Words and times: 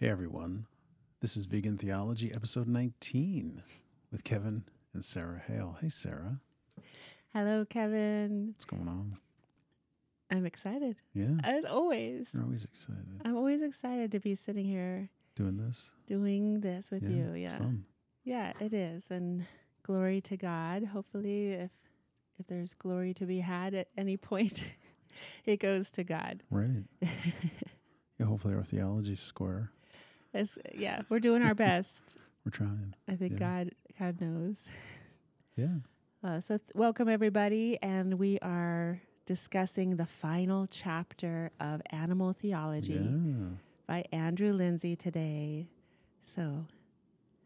Hey 0.00 0.08
everyone, 0.08 0.66
this 1.20 1.36
is 1.36 1.46
Vegan 1.46 1.76
Theology, 1.76 2.32
episode 2.32 2.68
19, 2.68 3.62
with 4.12 4.22
Kevin 4.24 4.64
and 4.94 5.04
Sarah 5.04 5.42
Hale. 5.46 5.76
Hey 5.80 5.88
Sarah, 5.88 6.40
Hello, 7.34 7.64
Kevin. 7.68 8.48
what's 8.54 8.64
going 8.64 8.88
on? 8.88 9.18
I'm 10.30 10.46
excited. 10.46 11.00
Yeah, 11.14 11.38
As 11.42 11.64
always. 11.64 12.30
you're 12.32 12.44
always 12.44 12.64
excited 12.64 13.22
I'm 13.24 13.36
always 13.36 13.62
excited 13.62 14.12
to 14.12 14.20
be 14.20 14.34
sitting 14.34 14.66
here 14.66 15.08
doing 15.34 15.56
this. 15.56 15.90
doing 16.06 16.60
this 16.60 16.90
with 16.90 17.02
you. 17.02 17.32
it's 17.34 17.38
Yeah. 17.52 17.58
fun. 17.58 17.84
Yeah, 18.24 18.52
it 18.60 18.72
is. 18.74 19.10
And 19.10 19.46
glory 19.82 20.20
to 20.22 20.36
God. 20.36 20.84
Hopefully 20.84 21.48
if 21.52 21.70
if 22.38 22.46
there's 22.46 22.72
glory 22.74 23.12
to 23.14 23.26
be 23.26 23.40
had 23.40 23.74
at 23.74 23.88
any 23.96 24.16
point, 24.16 24.62
it 25.44 25.58
goes 25.58 25.90
to 25.92 26.04
God. 26.04 26.44
Right. 26.50 26.84
yeah, 28.20 28.26
hopefully 28.26 28.54
our 28.54 28.62
theology's 28.62 29.20
square. 29.20 29.72
It's, 30.38 30.58
yeah, 30.74 31.02
we're 31.08 31.20
doing 31.20 31.42
our 31.42 31.54
best. 31.54 32.16
We're 32.44 32.50
trying. 32.52 32.94
I 33.08 33.16
think 33.16 33.32
Yeah. 33.34 33.38
God 33.38 33.70
God 33.98 34.20
knows. 34.20 34.68
Yeah. 35.56 35.68
Uh, 36.24 36.40
so, 36.40 36.56
th- 36.58 36.70
welcome 36.74 37.08
everybody, 37.08 37.78
and 37.80 38.14
we 38.18 38.40
are 38.40 39.00
discussing 39.24 39.94
the 39.94 40.04
final 40.06 40.66
chapter 40.66 41.52
of 41.60 41.80
Animal 41.90 42.32
Theology. 42.32 42.94
Yeah. 42.94 43.50
by 43.86 44.04
Andrew 44.10 44.52
Linzey 44.52 44.98
today. 44.98 45.68
So, 46.24 46.66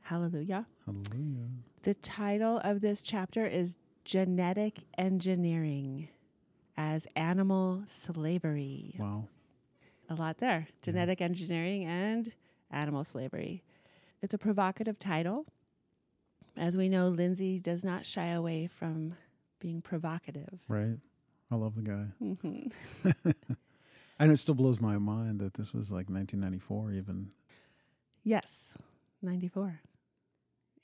hallelujah. 0.00 0.64
Hallelujah. 0.86 1.48
The 1.82 1.92
title 1.94 2.60
of 2.64 2.80
this 2.80 3.02
chapter 3.02 3.44
is 3.44 3.76
Genetic 4.06 4.78
Engineering 4.96 6.08
as 6.78 7.06
Animal 7.14 7.82
Slavery. 7.86 8.94
Wow. 8.98 9.28
A 10.08 10.14
lot 10.14 10.38
there. 10.38 10.68
Genetic 10.80 11.20
engineering 11.20 11.84
and 11.84 12.32
animal 12.72 13.04
slavery. 13.04 13.62
It's 14.22 14.34
a 14.34 14.38
provocative 14.38 14.98
title. 14.98 15.46
As 16.56 16.76
we 16.76 16.88
know, 16.88 17.10
Linzey 17.10 17.62
does 17.62 17.82
not 17.84 18.04
shy 18.06 18.26
away 18.26 18.66
from 18.66 19.14
being 19.58 19.80
provocative. 19.82 20.60
Right. 20.68 20.98
I 21.50 21.54
love 21.56 21.74
the 21.74 21.82
guy. 21.82 22.06
hmm 22.18 22.68
And 24.18 24.30
it 24.30 24.36
still 24.36 24.54
blows 24.54 24.80
my 24.80 24.98
mind 24.98 25.40
that 25.40 25.54
this 25.54 25.74
was 25.74 25.90
like 25.90 26.08
1994 26.08 26.92
even. 26.92 27.30
Yes, 28.22 28.74
94. 29.20 29.80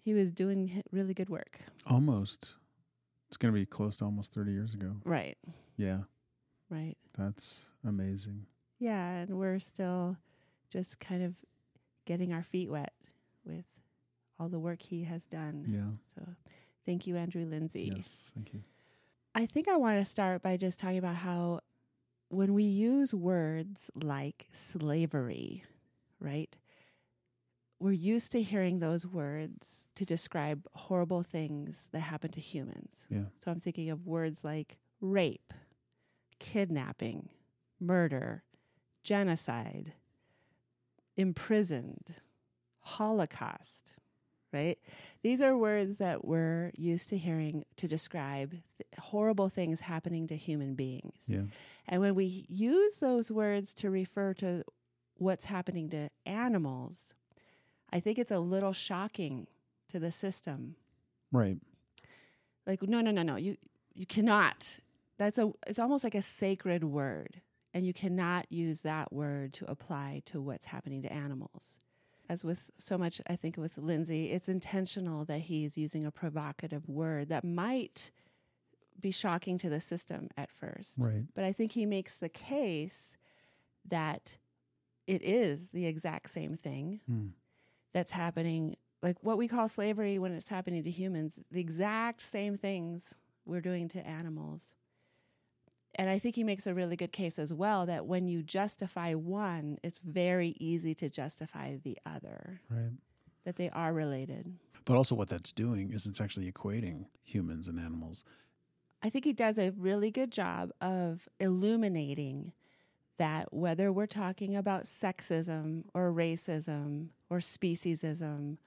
He 0.03 0.13
was 0.13 0.33
doing 0.33 0.83
really 0.91 1.15
good 1.15 1.29
work. 1.31 1.61
Almost. 1.87 2.57
It's 3.29 3.37
going 3.37 3.53
to 3.55 3.59
be 3.61 3.67
close 3.67 3.97
to 3.99 4.07
almost 4.07 4.35
30 4.35 4.51
years 4.53 4.75
ago. 4.75 4.97
Right, 5.05 5.37
Yeah. 5.77 6.01
right. 6.71 6.97
That's 7.17 7.61
amazing. 7.87 8.47
Yeah, 8.81 9.19
and 9.19 9.39
we're 9.39 9.59
still 9.61 10.17
just 10.71 10.99
kind 10.99 11.23
of 11.23 11.35
getting 12.09 12.33
our 12.33 12.43
feet 12.43 12.71
wet 12.71 12.95
with 13.45 13.67
all 14.41 14.49
the 14.49 14.59
work 14.59 14.81
he 14.81 15.05
has 15.05 15.27
done. 15.27 15.67
Yeah. 15.69 16.15
So 16.15 16.27
thank 16.87 17.07
you, 17.07 17.17
Andrew 17.17 17.45
Linzey. 17.45 17.95
Yes. 17.95 18.33
Thank 18.35 18.55
you. 18.55 18.61
I 19.35 19.45
think 19.45 19.69
I 19.69 19.77
want 19.77 19.99
to 19.99 20.05
start 20.05 20.43
by 20.43 20.57
just 20.57 20.81
talking 20.81 20.99
about 20.99 21.17
how 21.17 21.61
when 22.31 22.55
we 22.55 22.65
use 22.65 23.13
words 23.13 23.91
like 23.95 24.47
slavery, 24.53 25.65
right? 26.19 26.57
We're 27.79 27.93
used 27.93 28.33
to 28.33 28.43
hearing 28.43 28.81
those 28.81 29.07
words 29.07 29.87
to 29.95 30.05
describe 30.05 30.67
horrible 30.75 31.23
things 31.23 31.89
that 31.93 32.01
happen 32.01 32.33
to 32.33 32.41
humans. 32.41 33.07
Yeah. 33.11 33.27
So 33.45 33.53
I'm 33.53 33.61
thinking 33.61 33.91
of 33.91 34.07
words 34.07 34.43
like 34.43 34.79
rape, 35.01 35.53
kidnapping, 36.41 37.29
murder, 37.79 38.43
genocide, 39.05 39.93
imprisoned, 41.19 42.15
holocaust, 42.81 43.93
right? 44.53 44.79
These 45.23 45.43
are 45.43 45.57
words 45.57 45.99
that 45.99 46.25
we're 46.25 46.73
used 46.77 47.11
to 47.11 47.19
hearing 47.19 47.65
to 47.77 47.87
describe 47.87 48.51
th- 48.53 48.63
horrible 48.99 49.49
things 49.51 49.81
happening 49.83 50.27
to 50.29 50.37
human 50.37 50.75
beings. 50.75 51.17
Yeah. 51.27 51.43
And 51.87 52.01
when 52.01 52.15
we 52.15 52.47
use 52.49 52.99
those 52.99 53.31
words 53.31 53.75
to 53.75 53.91
refer 53.91 54.33
to 54.35 54.65
what's 55.17 55.47
happening 55.47 55.91
to 55.91 56.09
animals, 56.25 57.15
I 57.93 58.01
think 58.01 58.19
it's 58.19 58.31
a 58.31 58.39
little 58.39 58.73
shocking 58.73 59.47
to 59.91 59.99
the 59.99 60.13
system 60.13 60.77
Right. 61.33 61.59
like 62.67 62.83
no 62.83 63.01
no 63.03 63.11
no 63.11 63.23
no 63.23 63.37
you 63.37 63.57
you 63.95 64.07
cannot 64.07 64.79
that's 65.19 65.37
a 65.39 65.51
it's 65.67 65.79
almost 65.79 66.05
like 66.05 66.15
a 66.15 66.23
sacred 66.23 66.85
word 66.85 67.41
and 67.75 67.85
you 67.87 67.93
cannot 67.93 68.51
use 68.51 68.81
that 68.83 69.13
word 69.13 69.53
to 69.55 69.71
apply 69.71 70.23
to 70.27 70.41
what's 70.41 70.67
happening 70.67 71.03
to 71.03 71.13
animals 71.13 71.81
as 72.29 72.45
with 72.45 72.71
so 72.79 72.97
much 72.99 73.21
i 73.29 73.37
think 73.37 73.57
with 73.57 73.77
Linzey 73.77 74.33
it's 74.33 74.49
intentional 74.49 75.25
that 75.27 75.41
he's 75.41 75.77
using 75.79 76.05
a 76.07 76.11
provocative 76.11 76.89
word 76.89 77.29
that 77.29 77.45
might 77.45 78.11
be 79.01 79.11
shocking 79.11 79.59
to 79.59 79.69
the 79.69 79.81
system 79.81 80.29
at 80.37 80.51
first 80.51 80.97
Right. 80.99 81.25
but 81.35 81.45
i 81.45 81.53
think 81.53 81.73
he 81.73 81.87
makes 81.87 82.17
the 82.17 82.29
case 82.29 83.17
that 83.87 84.37
it 85.07 85.23
is 85.23 85.71
the 85.71 85.87
exact 85.87 86.29
same 86.31 86.57
thing 86.57 87.01
Hmm. 87.07 87.29
that's 87.93 88.13
happening 88.13 88.77
like 89.03 89.17
what 89.23 89.39
we 89.39 89.47
call 89.47 89.69
slavery 89.69 90.19
when 90.19 90.33
it's 90.33 90.49
happening 90.49 90.83
to 90.85 90.91
humans 90.91 91.39
the 91.51 91.61
exact 91.61 92.21
same 92.23 92.57
things 92.57 93.15
we're 93.47 93.61
doing 93.61 93.89
to 93.89 94.07
animals 94.07 94.75
and 95.99 96.09
i 96.09 96.19
think 96.19 96.35
he 96.37 96.45
makes 96.45 96.67
a 96.67 96.73
really 96.75 96.97
good 96.97 97.13
case 97.13 97.39
as 97.39 97.53
well 97.53 97.85
that 97.87 98.07
when 98.07 98.29
you 98.29 98.43
justify 98.43 99.13
one 99.15 99.79
it's 99.83 99.99
very 99.99 100.55
easy 100.59 100.95
to 100.95 101.09
justify 101.11 101.77
the 101.83 101.99
other 102.07 102.61
Right. 102.71 102.93
that 103.45 103.57
they 103.57 103.69
are 103.71 103.93
related 103.93 104.55
But 104.85 104.97
also, 104.97 105.15
what 105.15 105.29
that's 105.29 105.53
doing 105.53 105.93
is 105.93 106.07
it's 106.07 106.21
actually 106.21 106.51
equating 106.51 107.07
humans 107.23 107.69
and 107.69 107.79
animals. 107.79 108.25
i 109.03 109.11
think 109.11 109.25
he 109.25 109.33
does 109.33 109.59
a 109.59 109.71
really 109.73 110.11
good 110.11 110.31
job 110.33 110.71
of 110.81 111.29
illuminating 111.41 112.53
that 113.19 113.53
whether 113.53 113.91
we're 113.93 114.07
talking 114.07 114.55
about 114.57 114.85
sexism 114.85 115.83
or 115.93 116.13
racism 116.13 117.09
or 117.29 117.39
speciesism 117.39 118.59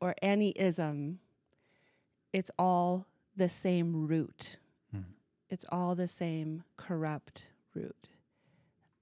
or 0.00 0.14
any 0.20 0.50
ism, 0.56 1.20
it's 2.32 2.50
all 2.58 3.06
the 3.36 3.48
same 3.48 4.06
root. 4.08 4.56
It's 5.50 5.64
all 5.70 5.94
the 5.94 6.08
same 6.08 6.64
corrupt 6.76 7.46
root 7.74 8.08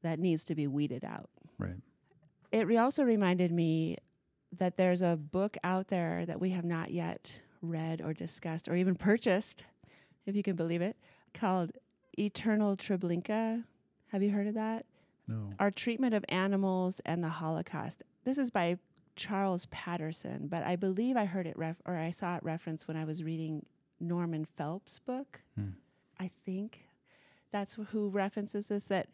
that 0.03 0.19
needs 0.19 0.45
to 0.45 0.55
be 0.55 0.67
weeded 0.67 1.05
out. 1.05 1.29
Right. 1.59 1.77
It 2.53 2.67
re- 2.67 2.77
also 2.77 3.03
reminded 3.03 3.51
me 3.53 3.97
that 4.56 4.77
there's 4.77 5.03
a 5.03 5.17
book 5.17 5.56
out 5.65 5.89
there 5.89 6.25
that 6.27 6.41
we 6.41 6.51
have 6.51 6.65
not 6.65 6.91
yet 6.93 7.41
read 7.61 8.01
or 8.01 8.12
discussed 8.12 8.69
or 8.69 8.77
even 8.77 8.95
purchased, 8.95 9.65
if 10.25 10.37
you 10.37 10.43
can 10.43 10.55
believe 10.56 10.83
it, 10.83 10.97
called 11.35 11.73
Eternal 12.19 12.77
Treblinka. 12.77 13.65
Have 14.12 14.23
you 14.23 14.31
heard 14.31 14.47
of 14.47 14.55
that? 14.55 14.87
No. 15.27 15.51
Our 15.59 15.71
Treatment 15.73 16.15
of 16.15 16.25
Animals 16.29 17.01
and 17.05 17.23
the 17.25 17.29
Holocaust. 17.29 18.05
This 18.25 18.39
is 18.39 18.51
by 18.51 18.79
Charles 19.17 19.67
Patterson, 19.67 20.47
but 20.47 20.62
I 20.62 20.77
believe 20.77 21.17
I 21.17 21.25
heard 21.25 21.47
it 21.47 21.59
ref- 21.59 21.83
or 21.85 21.97
I 21.97 22.11
saw 22.11 22.37
it 22.37 22.45
referenced 22.45 22.87
when 22.87 22.97
I 22.97 23.05
was 23.05 23.25
reading 23.25 23.67
Norman 23.99 24.45
Phelps' 24.56 25.01
book. 25.01 25.43
Hmm. 25.56 25.71
I 26.19 26.31
think 26.44 26.88
that's 27.53 27.78
who 27.91 28.09
references 28.09 28.66
this. 28.69 28.84
That, 28.84 29.09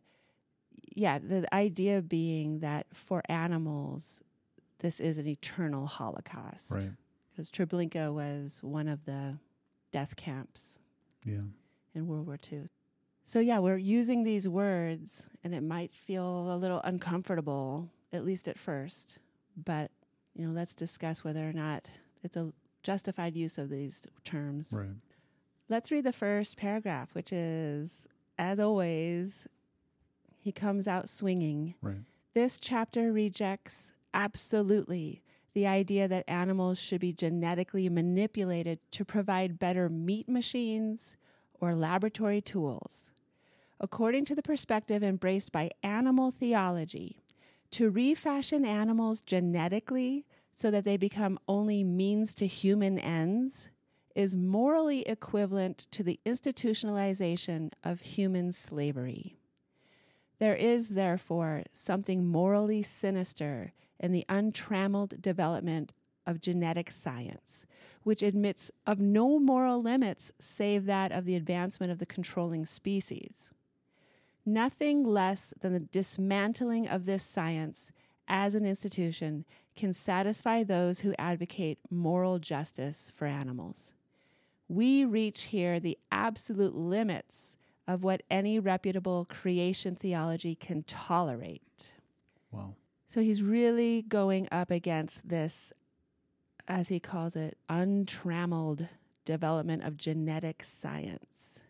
yeah, 0.94 1.18
the 1.18 1.52
idea 1.54 2.02
being 2.02 2.60
that 2.60 2.86
for 2.92 3.22
animals, 3.28 4.22
this 4.78 5.00
is 5.00 5.18
an 5.18 5.26
eternal 5.26 5.86
Holocaust. 5.86 6.70
Right. 6.72 6.91
Because 7.30 7.50
Treblinka 7.50 8.12
was 8.12 8.60
one 8.62 8.88
of 8.88 9.04
the 9.04 9.38
death 9.91 10.16
camps 10.16 10.78
Yeah. 11.24 11.42
in 11.94 12.06
World 12.06 12.26
War 12.26 12.38
II. 12.50 12.64
So, 13.24 13.38
yeah, 13.41 13.58
we're 13.60 13.76
using 13.78 14.24
these 14.24 14.48
words, 14.48 15.26
and 15.44 15.54
it 15.54 15.62
might 15.62 15.94
feel 15.94 16.52
a 16.52 16.56
little 16.56 16.80
uncomfortable, 16.84 17.88
at 18.12 18.24
least 18.24 18.48
at 18.48 18.58
first. 18.58 19.18
But, 19.56 19.91
you 20.34 20.47
know, 20.47 20.53
let's 20.53 20.74
discuss 20.74 21.24
whether 21.24 21.48
or 21.48 21.53
not 21.53 21.88
it's 22.22 22.36
a 22.36 22.53
justified 22.82 23.36
use 23.36 23.59
of 23.59 23.71
these 23.71 24.06
terms. 24.24 24.72
Right. 24.77 24.88
Let's 25.72 25.91
read 25.91 26.04
the 26.04 26.13
first 26.13 26.59
paragraph, 26.59 27.15
which 27.15 27.33
is, 27.33 28.07
as 28.39 28.60
always, 28.60 29.48
he 30.39 30.53
comes 30.53 30.86
out 30.86 31.09
swinging. 31.09 31.77
Right. 31.80 32.03
This 32.34 32.60
chapter 32.60 33.10
rejects 33.10 33.95
absolutely 34.13 35.22
the 35.54 35.66
idea 35.66 36.09
that 36.09 36.28
animals 36.28 36.78
should 36.78 37.01
be 37.01 37.15
genetically 37.15 37.89
manipulated 37.89 38.80
to 38.91 39.07
provide 39.07 39.59
better 39.59 39.89
meat 39.89 40.28
machines 40.28 41.16
or 41.59 41.75
laboratory 41.75 42.42
tools. 42.42 43.10
According 43.80 44.27
to 44.27 44.34
the 44.34 44.42
perspective 44.42 45.03
embraced 45.03 45.53
by 45.53 45.71
animal 45.83 46.30
theology, 46.30 47.22
to 47.71 47.89
refashion 47.89 48.66
animals 48.66 49.22
genetically 49.22 50.27
so 50.54 50.71
that 50.71 50.84
they 50.84 50.98
become 50.98 51.39
only 51.48 51.83
means 51.83 52.34
to 52.34 52.47
human 52.47 52.98
ends 52.98 53.71
is 54.14 54.34
morally 54.34 55.03
equivalent 55.03 55.86
to 55.91 56.03
the 56.03 56.20
institutionalization 56.26 57.70
of 57.82 58.00
human 58.00 58.53
slavery. 58.53 59.36
There 60.38 60.54
is, 60.54 60.91
therefore, 60.91 61.62
something 61.72 62.26
morally 62.26 62.82
sinister 62.82 63.72
in 64.00 64.12
the 64.12 64.24
untrammeled 64.28 65.22
development 65.22 65.92
of 66.26 66.41
genetic 66.41 66.91
science, 66.91 67.66
which 68.03 68.22
admits 68.22 68.70
of 68.86 68.98
no 68.98 69.38
moral 69.38 69.80
limits 69.80 70.32
save 70.38 70.86
that 70.86 71.12
of 71.12 71.24
the 71.24 71.36
advancement 71.36 71.92
of 71.92 71.98
the 71.98 72.06
controlling 72.06 72.65
species. 72.65 73.50
Nothing 74.44 75.04
less 75.04 75.54
than 75.60 75.72
the 75.72 75.80
dismantling 75.80 76.88
of 76.88 77.06
this 77.06 77.22
science 77.22 77.92
as 78.26 78.54
an 78.54 78.66
institution 78.66 79.44
can 79.76 79.92
satisfy 79.92 80.62
those 80.62 81.00
who 81.00 81.15
advocate 81.18 81.78
moral 81.91 82.38
justice 82.38 83.12
for 83.15 83.26
animals. 83.26 83.92
We 84.72 85.04
reach 85.04 85.42
here 85.42 85.78
the 85.78 85.98
absolute 86.10 86.74
limits 86.74 87.59
of 87.86 88.03
what 88.03 88.22
any 88.30 88.59
reputable 88.59 89.27
creation 89.27 89.95
theology 89.95 90.54
can 90.54 90.83
tolerate. 90.84 91.92
Wow. 92.51 92.72
So 93.07 93.21
he's 93.21 93.42
really 93.42 94.01
going 94.01 94.48
up 94.51 94.71
against 94.71 95.28
this, 95.28 95.74
as 96.66 96.89
he 96.89 96.98
calls 96.98 97.36
it, 97.36 97.59
untrammeled 97.69 98.89
development 99.27 99.83
of 99.83 99.98
genetic 99.98 100.63
science. 100.63 101.60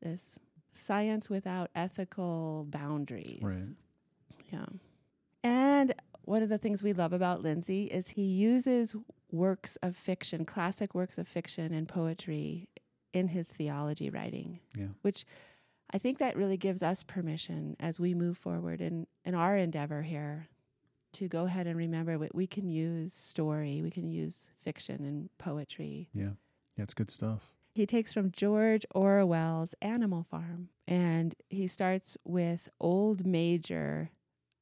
This 0.00 0.38
science 0.70 1.28
without 1.28 1.68
ethical 1.74 2.64
boundaries. 2.70 3.42
Right. 3.42 3.70
Yeah. 4.52 4.66
And 5.42 5.92
one 6.26 6.44
of 6.44 6.48
the 6.48 6.58
things 6.58 6.84
we 6.84 6.92
love 6.92 7.12
about 7.12 7.42
Linzey 7.42 7.88
is 7.88 8.10
he 8.10 8.22
uses 8.22 8.94
works 9.32 9.76
of 9.82 9.96
fiction, 9.96 10.44
classic 10.44 10.94
works 10.94 11.18
of 11.18 11.26
fiction 11.26 11.72
and 11.72 11.88
poetry 11.88 12.68
in 13.12 13.28
his 13.28 13.48
theology 13.48 14.10
writing. 14.10 14.60
Yeah. 14.76 14.88
Which 15.02 15.24
I 15.90 15.98
think 15.98 16.18
that 16.18 16.36
really 16.36 16.56
gives 16.56 16.82
us 16.82 17.02
permission 17.02 17.76
as 17.80 17.98
we 17.98 18.14
move 18.14 18.38
forward 18.38 18.80
in, 18.80 19.06
in 19.24 19.34
our 19.34 19.56
endeavor 19.56 20.02
here 20.02 20.48
to 21.14 21.28
go 21.28 21.44
ahead 21.44 21.66
and 21.66 21.76
remember 21.76 22.16
that 22.18 22.34
we 22.34 22.46
can 22.46 22.68
use 22.68 23.12
story, 23.12 23.82
we 23.82 23.90
can 23.90 24.08
use 24.08 24.48
fiction 24.62 25.04
and 25.04 25.28
poetry. 25.38 26.08
Yeah. 26.14 26.30
Yeah, 26.76 26.84
it's 26.84 26.94
good 26.94 27.10
stuff. 27.10 27.52
He 27.74 27.86
takes 27.86 28.12
from 28.12 28.30
George 28.30 28.84
Orwell's 28.94 29.74
Animal 29.82 30.24
Farm 30.30 30.68
and 30.86 31.34
he 31.48 31.66
starts 31.66 32.16
with 32.24 32.68
Old 32.80 33.26
Major, 33.26 34.10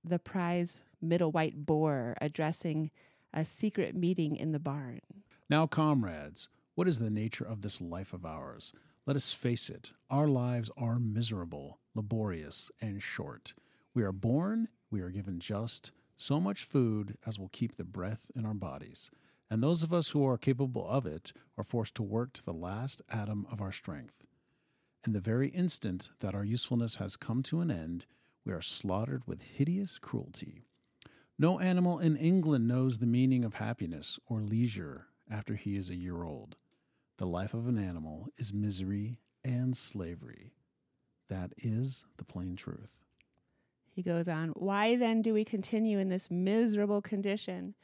the 0.04 0.18
prize 0.18 0.80
middle 1.00 1.30
white 1.30 1.66
boar, 1.66 2.16
addressing 2.20 2.90
a 3.32 3.44
secret 3.44 3.94
meeting 3.94 4.36
in 4.36 4.52
the 4.52 4.58
barn. 4.58 5.00
Now, 5.48 5.66
comrades, 5.66 6.48
what 6.74 6.88
is 6.88 6.98
the 6.98 7.10
nature 7.10 7.44
of 7.44 7.62
this 7.62 7.80
life 7.80 8.12
of 8.12 8.24
ours? 8.24 8.72
Let 9.06 9.16
us 9.16 9.32
face 9.32 9.68
it, 9.68 9.92
our 10.08 10.28
lives 10.28 10.70
are 10.76 10.98
miserable, 10.98 11.80
laborious, 11.94 12.70
and 12.80 13.02
short. 13.02 13.54
We 13.94 14.02
are 14.02 14.12
born, 14.12 14.68
we 14.90 15.00
are 15.00 15.10
given 15.10 15.40
just 15.40 15.90
so 16.16 16.38
much 16.38 16.64
food 16.64 17.16
as 17.26 17.38
will 17.38 17.48
keep 17.48 17.76
the 17.76 17.84
breath 17.84 18.30
in 18.36 18.44
our 18.44 18.54
bodies. 18.54 19.10
And 19.50 19.62
those 19.62 19.82
of 19.82 19.92
us 19.92 20.10
who 20.10 20.24
are 20.26 20.38
capable 20.38 20.86
of 20.88 21.06
it 21.06 21.32
are 21.58 21.64
forced 21.64 21.96
to 21.96 22.02
work 22.02 22.32
to 22.34 22.44
the 22.44 22.52
last 22.52 23.02
atom 23.10 23.46
of 23.50 23.60
our 23.60 23.72
strength. 23.72 24.22
In 25.04 25.12
the 25.12 25.20
very 25.20 25.48
instant 25.48 26.10
that 26.20 26.34
our 26.34 26.44
usefulness 26.44 26.96
has 26.96 27.16
come 27.16 27.42
to 27.44 27.60
an 27.60 27.70
end, 27.70 28.04
we 28.44 28.52
are 28.52 28.60
slaughtered 28.60 29.22
with 29.26 29.42
hideous 29.42 29.98
cruelty. 29.98 30.62
No 31.40 31.58
animal 31.58 32.00
in 32.00 32.18
England 32.18 32.68
knows 32.68 32.98
the 32.98 33.06
meaning 33.06 33.46
of 33.46 33.54
happiness 33.54 34.18
or 34.26 34.42
leisure 34.42 35.06
after 35.30 35.54
he 35.54 35.74
is 35.74 35.88
a 35.88 35.96
year 35.96 36.22
old. 36.22 36.56
The 37.16 37.24
life 37.24 37.54
of 37.54 37.66
an 37.66 37.78
animal 37.78 38.28
is 38.36 38.52
misery 38.52 39.14
and 39.42 39.74
slavery. 39.74 40.52
That 41.30 41.54
is 41.56 42.04
the 42.18 42.26
plain 42.26 42.56
truth. 42.56 42.92
He 43.90 44.02
goes 44.02 44.28
on, 44.28 44.50
Why 44.50 44.96
then 44.96 45.22
do 45.22 45.32
we 45.32 45.46
continue 45.46 45.98
in 45.98 46.10
this 46.10 46.30
miserable 46.30 47.00
condition? 47.00 47.74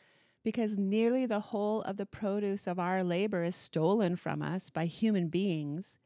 Because 0.44 0.76
nearly 0.76 1.24
the 1.24 1.40
whole 1.40 1.80
of 1.80 1.96
the 1.96 2.04
produce 2.04 2.66
of 2.66 2.78
our 2.78 3.02
labor 3.02 3.42
is 3.42 3.56
stolen 3.56 4.16
from 4.16 4.42
us 4.42 4.68
by 4.68 4.84
human 4.84 5.28
beings. 5.28 5.96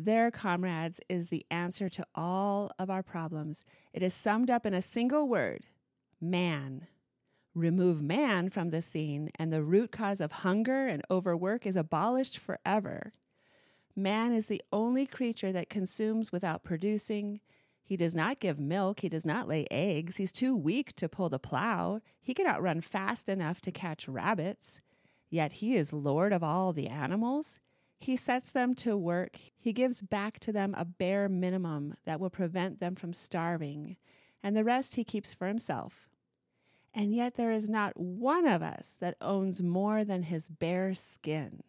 There, 0.00 0.32
comrades, 0.32 0.98
is 1.08 1.28
the 1.28 1.46
answer 1.48 1.88
to 1.90 2.04
all 2.16 2.72
of 2.76 2.90
our 2.90 3.04
problems. 3.04 3.64
It 3.92 4.02
is 4.02 4.12
summed 4.12 4.50
up 4.50 4.66
in 4.66 4.74
a 4.74 4.82
single 4.82 5.28
word 5.28 5.64
man. 6.22 6.86
Remove 7.54 8.00
man 8.00 8.48
from 8.48 8.70
the 8.70 8.80
scene, 8.80 9.30
and 9.38 9.52
the 9.52 9.62
root 9.62 9.92
cause 9.92 10.20
of 10.20 10.32
hunger 10.32 10.86
and 10.86 11.02
overwork 11.10 11.66
is 11.66 11.76
abolished 11.76 12.38
forever. 12.38 13.12
Man 13.94 14.32
is 14.32 14.46
the 14.46 14.62
only 14.72 15.04
creature 15.04 15.52
that 15.52 15.68
consumes 15.68 16.32
without 16.32 16.64
producing. 16.64 17.40
He 17.82 17.96
does 17.96 18.14
not 18.14 18.40
give 18.40 18.58
milk. 18.58 19.00
He 19.00 19.10
does 19.10 19.26
not 19.26 19.48
lay 19.48 19.66
eggs. 19.70 20.16
He's 20.16 20.32
too 20.32 20.56
weak 20.56 20.94
to 20.94 21.10
pull 21.10 21.28
the 21.28 21.38
plow. 21.38 22.00
He 22.22 22.32
cannot 22.32 22.62
run 22.62 22.80
fast 22.80 23.28
enough 23.28 23.60
to 23.62 23.70
catch 23.70 24.08
rabbits. 24.08 24.80
Yet 25.28 25.52
he 25.52 25.76
is 25.76 25.92
Lord 25.92 26.32
of 26.32 26.42
all 26.42 26.72
the 26.72 26.88
animals. 26.88 27.60
He 27.98 28.16
sets 28.16 28.50
them 28.50 28.74
to 28.76 28.96
work. 28.96 29.38
He 29.58 29.72
gives 29.72 30.00
back 30.00 30.38
to 30.40 30.52
them 30.52 30.74
a 30.76 30.84
bare 30.84 31.28
minimum 31.28 31.94
that 32.04 32.18
will 32.18 32.30
prevent 32.30 32.80
them 32.80 32.94
from 32.94 33.12
starving, 33.12 33.96
and 34.42 34.56
the 34.56 34.64
rest 34.64 34.96
he 34.96 35.04
keeps 35.04 35.34
for 35.34 35.46
himself. 35.46 36.08
And 36.94 37.14
yet 37.14 37.34
there 37.34 37.52
is 37.52 37.68
not 37.68 37.98
one 37.98 38.46
of 38.46 38.62
us 38.62 38.96
that 39.00 39.16
owns 39.20 39.62
more 39.62 40.04
than 40.04 40.24
his 40.24 40.48
bare 40.48 40.94
skin. 40.94 41.62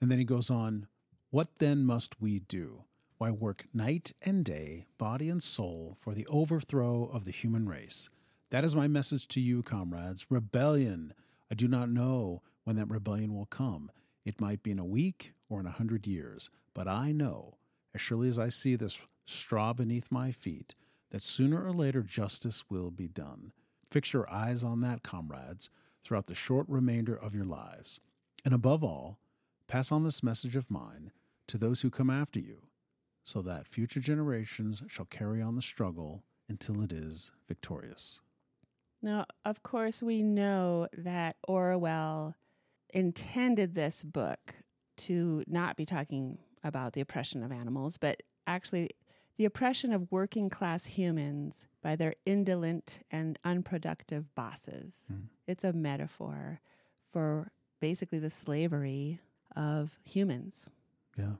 And 0.00 0.10
then 0.10 0.18
he 0.18 0.24
goes 0.24 0.50
on, 0.50 0.88
What 1.30 1.58
then 1.58 1.84
must 1.84 2.20
we 2.20 2.40
do? 2.40 2.84
Why 3.18 3.30
work 3.30 3.64
night 3.72 4.12
and 4.22 4.44
day, 4.44 4.86
body 4.98 5.30
and 5.30 5.42
soul, 5.42 5.96
for 6.00 6.14
the 6.14 6.26
overthrow 6.26 7.04
of 7.04 7.24
the 7.24 7.30
human 7.30 7.66
race? 7.66 8.10
That 8.50 8.64
is 8.64 8.76
my 8.76 8.88
message 8.88 9.26
to 9.28 9.40
you, 9.40 9.62
comrades. 9.62 10.26
Rebellion. 10.30 11.14
I 11.50 11.54
do 11.54 11.68
not 11.68 11.88
know 11.88 12.42
when 12.64 12.76
that 12.76 12.90
rebellion 12.90 13.34
will 13.34 13.46
come. 13.46 13.90
It 14.24 14.40
might 14.40 14.62
be 14.62 14.72
in 14.72 14.78
a 14.78 14.84
week 14.84 15.34
or 15.48 15.60
in 15.60 15.66
a 15.66 15.70
hundred 15.70 16.06
years, 16.06 16.50
but 16.74 16.88
I 16.88 17.12
know, 17.12 17.56
as 17.94 18.00
surely 18.00 18.28
as 18.28 18.38
I 18.38 18.48
see 18.48 18.74
this 18.76 19.00
straw 19.24 19.72
beneath 19.72 20.10
my 20.10 20.32
feet, 20.32 20.74
that 21.10 21.22
sooner 21.22 21.64
or 21.64 21.72
later 21.72 22.02
justice 22.02 22.64
will 22.68 22.90
be 22.90 23.08
done. 23.08 23.52
Fix 23.90 24.12
your 24.12 24.30
eyes 24.30 24.64
on 24.64 24.80
that, 24.80 25.02
comrades, 25.02 25.70
throughout 26.04 26.26
the 26.26 26.34
short 26.34 26.66
remainder 26.68 27.16
of 27.16 27.34
your 27.34 27.44
lives. 27.44 28.00
And 28.44 28.54
above 28.54 28.84
all, 28.84 29.18
pass 29.66 29.90
on 29.90 30.04
this 30.04 30.22
message 30.22 30.56
of 30.56 30.70
mine 30.70 31.12
to 31.48 31.58
those 31.58 31.80
who 31.80 31.90
come 31.90 32.10
after 32.10 32.38
you, 32.40 32.62
so 33.24 33.42
that 33.42 33.66
future 33.66 34.00
generations 34.00 34.82
shall 34.88 35.04
carry 35.06 35.42
on 35.42 35.56
the 35.56 35.62
struggle 35.62 36.22
until 36.48 36.80
it 36.82 36.92
is 36.92 37.32
victorious. 37.48 38.20
Now, 39.02 39.26
of 39.44 39.62
course, 39.62 40.02
we 40.02 40.22
know 40.22 40.88
that 40.96 41.36
Orwell 41.46 42.34
intended 42.94 43.74
this 43.74 44.02
book 44.02 44.54
to 44.98 45.44
not 45.46 45.76
be 45.76 45.84
talking 45.84 46.38
about 46.64 46.92
the 46.92 47.00
oppression 47.00 47.42
of 47.42 47.52
animals, 47.52 47.98
but 47.98 48.22
actually 48.46 48.90
the 49.36 49.44
oppression 49.44 49.92
of 49.92 50.10
working 50.10 50.48
class 50.48 50.86
humans 50.86 51.66
by 51.82 51.94
their 51.96 52.14
indolent 52.24 53.00
and 53.10 53.38
unproductive 53.44 54.34
bosses. 54.34 55.04
Mm. 55.12 55.24
It's 55.46 55.64
a 55.64 55.72
metaphor 55.72 56.60
for 57.12 57.52
basically 57.80 58.18
the 58.18 58.30
slavery 58.30 59.20
of 59.54 59.98
humans. 60.04 60.68
Yeah. 61.18 61.34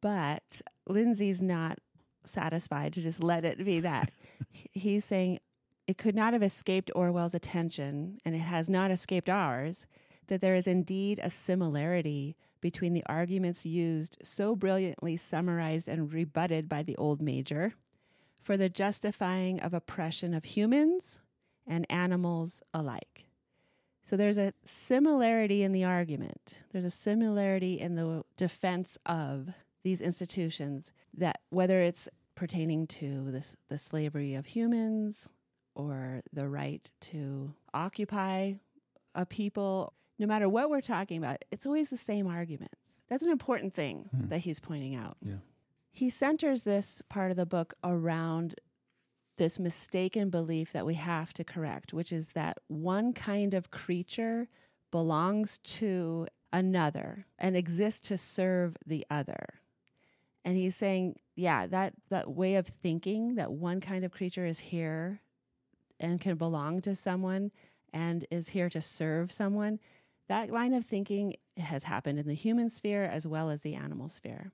But 0.00 0.62
Linzey's 0.88 1.42
not 1.42 1.78
satisfied 2.24 2.92
to 2.94 3.02
just 3.02 3.22
let 3.22 3.44
it 3.44 3.64
be 3.64 3.80
that. 3.80 4.10
He's 4.72 5.04
saying 5.04 5.40
it 5.86 5.98
could 5.98 6.14
not 6.14 6.32
have 6.32 6.42
escaped 6.42 6.90
Orwell's 6.94 7.34
attention, 7.34 8.20
and 8.24 8.34
it 8.34 8.40
has 8.40 8.68
not 8.68 8.90
escaped 8.90 9.28
ours, 9.28 9.86
that 10.28 10.40
there 10.40 10.54
is 10.54 10.66
indeed 10.66 11.20
a 11.22 11.30
similarity 11.30 12.36
between 12.60 12.92
the 12.92 13.04
arguments 13.06 13.64
used, 13.64 14.18
so 14.22 14.54
brilliantly 14.54 15.16
summarized 15.16 15.88
and 15.88 16.12
rebutted 16.12 16.68
by 16.68 16.82
the 16.82 16.96
old 16.96 17.20
major, 17.20 17.74
for 18.42 18.56
the 18.56 18.68
justifying 18.68 19.60
of 19.60 19.74
oppression 19.74 20.34
of 20.34 20.44
humans 20.44 21.20
and 21.66 21.86
animals 21.90 22.62
alike. 22.72 23.26
So 24.02 24.16
there's 24.16 24.38
a 24.38 24.54
similarity 24.64 25.62
in 25.62 25.72
the 25.72 25.84
argument, 25.84 26.56
there's 26.72 26.84
a 26.84 26.90
similarity 26.90 27.78
in 27.78 27.94
the 27.94 28.24
defense 28.36 28.98
of 29.06 29.50
these 29.82 30.00
institutions 30.00 30.92
that 31.16 31.40
whether 31.50 31.80
it's 31.80 32.08
pertaining 32.34 32.86
to 32.86 33.30
this, 33.30 33.56
the 33.68 33.78
slavery 33.78 34.34
of 34.34 34.46
humans 34.46 35.28
or 35.74 36.22
the 36.32 36.48
right 36.48 36.90
to 37.00 37.54
occupy 37.72 38.54
a 39.14 39.26
people 39.26 39.92
no 40.20 40.26
matter 40.26 40.48
what 40.48 40.70
we're 40.70 40.80
talking 40.82 41.16
about, 41.18 41.44
it's 41.50 41.64
always 41.66 41.88
the 41.90 41.96
same 41.96 42.26
arguments. 42.28 42.76
That's 43.08 43.22
an 43.24 43.30
important 43.30 43.74
thing 43.74 44.08
Hmm. 44.12 44.28
that 44.28 44.40
he's 44.40 44.60
pointing 44.60 44.94
out. 44.94 45.16
Yeah. 45.22 45.38
He 45.90 46.10
centers 46.10 46.62
this 46.62 47.02
part 47.08 47.32
of 47.32 47.36
the 47.36 47.46
book 47.46 47.74
around 47.82 48.54
this 49.38 49.58
mistaken 49.58 50.28
belief 50.30 50.70
that 50.72 50.84
we 50.86 50.94
have 50.94 51.32
to 51.32 51.42
correct, 51.42 51.92
which 51.94 52.12
is 52.12 52.28
that 52.28 52.58
one 52.68 53.12
kind 53.14 53.54
of 53.54 53.70
creature 53.70 54.46
belongs 54.90 55.58
to 55.64 56.26
another 56.52 57.24
and 57.38 57.56
exists 57.56 58.06
to 58.08 58.18
serve 58.18 58.76
the 58.86 59.06
other. 59.10 59.60
And 60.44 60.56
he's 60.56 60.76
saying, 60.76 61.16
yeah, 61.34 61.66
that, 61.66 61.94
that 62.10 62.30
way 62.30 62.56
of 62.56 62.66
thinking 62.66 63.36
that 63.36 63.50
one 63.52 63.80
kind 63.80 64.04
of 64.04 64.10
creature 64.12 64.44
is 64.46 64.58
here 64.60 65.20
and 65.98 66.20
can 66.20 66.36
belong 66.36 66.80
to 66.82 66.94
someone 66.94 67.50
and 67.92 68.26
is 68.30 68.50
here 68.50 68.68
to 68.70 68.80
serve 68.80 69.32
someone, 69.32 69.80
that 70.30 70.48
line 70.50 70.72
of 70.74 70.84
thinking 70.84 71.34
has 71.56 71.82
happened 71.84 72.18
in 72.18 72.26
the 72.26 72.34
human 72.34 72.70
sphere 72.70 73.02
as 73.04 73.26
well 73.26 73.50
as 73.50 73.60
the 73.60 73.74
animal 73.74 74.08
sphere. 74.08 74.52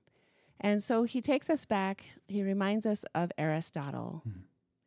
And 0.59 0.83
so 0.83 1.03
he 1.03 1.21
takes 1.21 1.51
us 1.51 1.65
back, 1.65 2.03
he 2.27 2.41
reminds 2.41 2.85
us 2.87 3.05
of 3.13 3.31
Aristotle. 3.37 4.21
Hmm. 4.23 4.39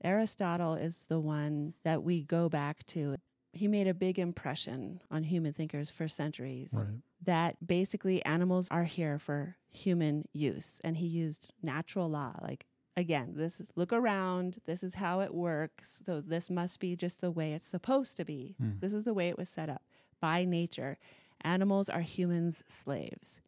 Aristotle 0.03 0.75
is 0.75 1.05
the 1.09 1.21
one 1.21 1.75
that 1.85 2.03
we 2.03 2.25
go 2.25 2.49
back 2.49 2.85
to. 2.87 3.17
He 3.53 3.69
made 3.69 3.87
a 3.87 3.95
big 3.95 4.19
impression 4.19 5.01
on 5.13 5.23
human 5.23 5.53
thinkers 5.53 5.91
for 5.93 6.09
centuries 6.09 6.71
Right. 6.73 7.01
that 7.25 7.65
basically 7.65 8.25
animals 8.25 8.67
are 8.73 8.85
here 8.85 9.19
for 9.21 9.57
human 9.71 10.27
use. 10.33 10.81
And 10.83 10.97
he 10.97 11.07
used 11.07 11.53
natural 11.63 12.09
law. 12.11 12.35
Like, 12.43 12.67
again, 12.97 13.35
this 13.37 13.61
is 13.61 13.69
look 13.77 13.93
around, 13.93 14.59
this 14.67 14.83
is 14.83 14.95
how 14.95 15.21
it 15.21 15.33
works. 15.35 16.01
So, 16.05 16.21
this 16.21 16.51
must 16.51 16.81
be 16.81 16.97
just 16.97 17.21
the 17.21 17.31
way 17.31 17.53
it's 17.53 17.69
supposed 17.69 18.17
to 18.17 18.25
be. 18.25 18.57
Hmm. 18.59 18.79
This 18.81 18.93
is 18.93 19.05
the 19.05 19.15
way 19.15 19.29
it 19.29 19.39
was 19.39 19.49
set 19.49 19.69
up 19.69 19.83
by 20.21 20.45
nature. 20.45 20.99
Animals 21.43 21.89
are 21.89 22.03
humans' 22.03 22.63
slaves. 22.69 23.41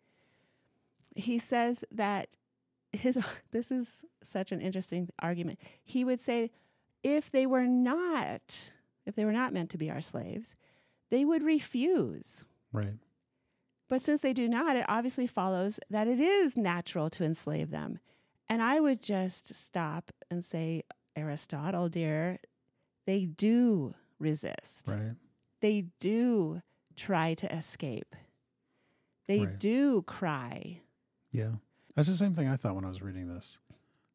He 1.15 1.39
says 1.39 1.85
that 1.91 2.29
his 2.93 3.19
this 3.51 3.71
is 3.71 4.05
such 4.23 4.53
an 4.53 4.61
interesting 4.61 5.09
argument. 5.21 5.59
He 5.85 6.05
would 6.05 6.21
say 6.21 6.51
if 7.03 7.31
they 7.31 7.47
were 7.47 7.67
not 7.67 8.71
if 9.05 9.17
they 9.17 9.25
were 9.25 9.33
not 9.33 9.53
meant 9.53 9.71
to 9.71 9.79
be 9.79 9.91
our 9.91 10.01
slaves, 10.01 10.55
they 11.11 11.25
would 11.25 11.43
refuse. 11.43 12.45
Right. 12.73 12.95
But 13.89 14.01
since 14.01 14.23
they 14.23 14.33
do 14.33 14.49
not, 14.49 14.77
it 14.77 14.87
obviously 14.89 15.27
follows 15.27 15.79
that 15.91 16.09
it 16.09 16.19
is 16.19 16.57
natural 16.57 17.11
to 17.11 17.25
enslave 17.25 17.71
them. 17.71 17.99
And 18.49 18.63
I 18.63 18.81
would 18.81 19.03
just 19.03 19.55
stop 19.55 20.11
and 20.31 20.43
say, 20.43 20.85
Aristotle, 21.15 21.89
dear, 21.89 22.39
they 23.07 23.27
do 23.27 23.95
resist. 24.19 24.89
Right. 24.89 25.13
They 25.63 25.87
do 26.01 26.61
try 26.95 27.33
to 27.35 27.51
escape. 27.57 28.15
They 29.27 29.41
Right. 29.47 29.59
do 29.59 30.03
cry. 30.03 30.81
Yeah. 31.31 31.53
That's 31.95 32.09
the 32.09 32.17
same 32.17 32.35
thing 32.35 32.49
I 32.49 32.57
thought 32.57 32.75
when 32.75 32.85
I 32.85 32.89
was 32.89 33.01
reading 33.01 33.29
this. 33.29 33.59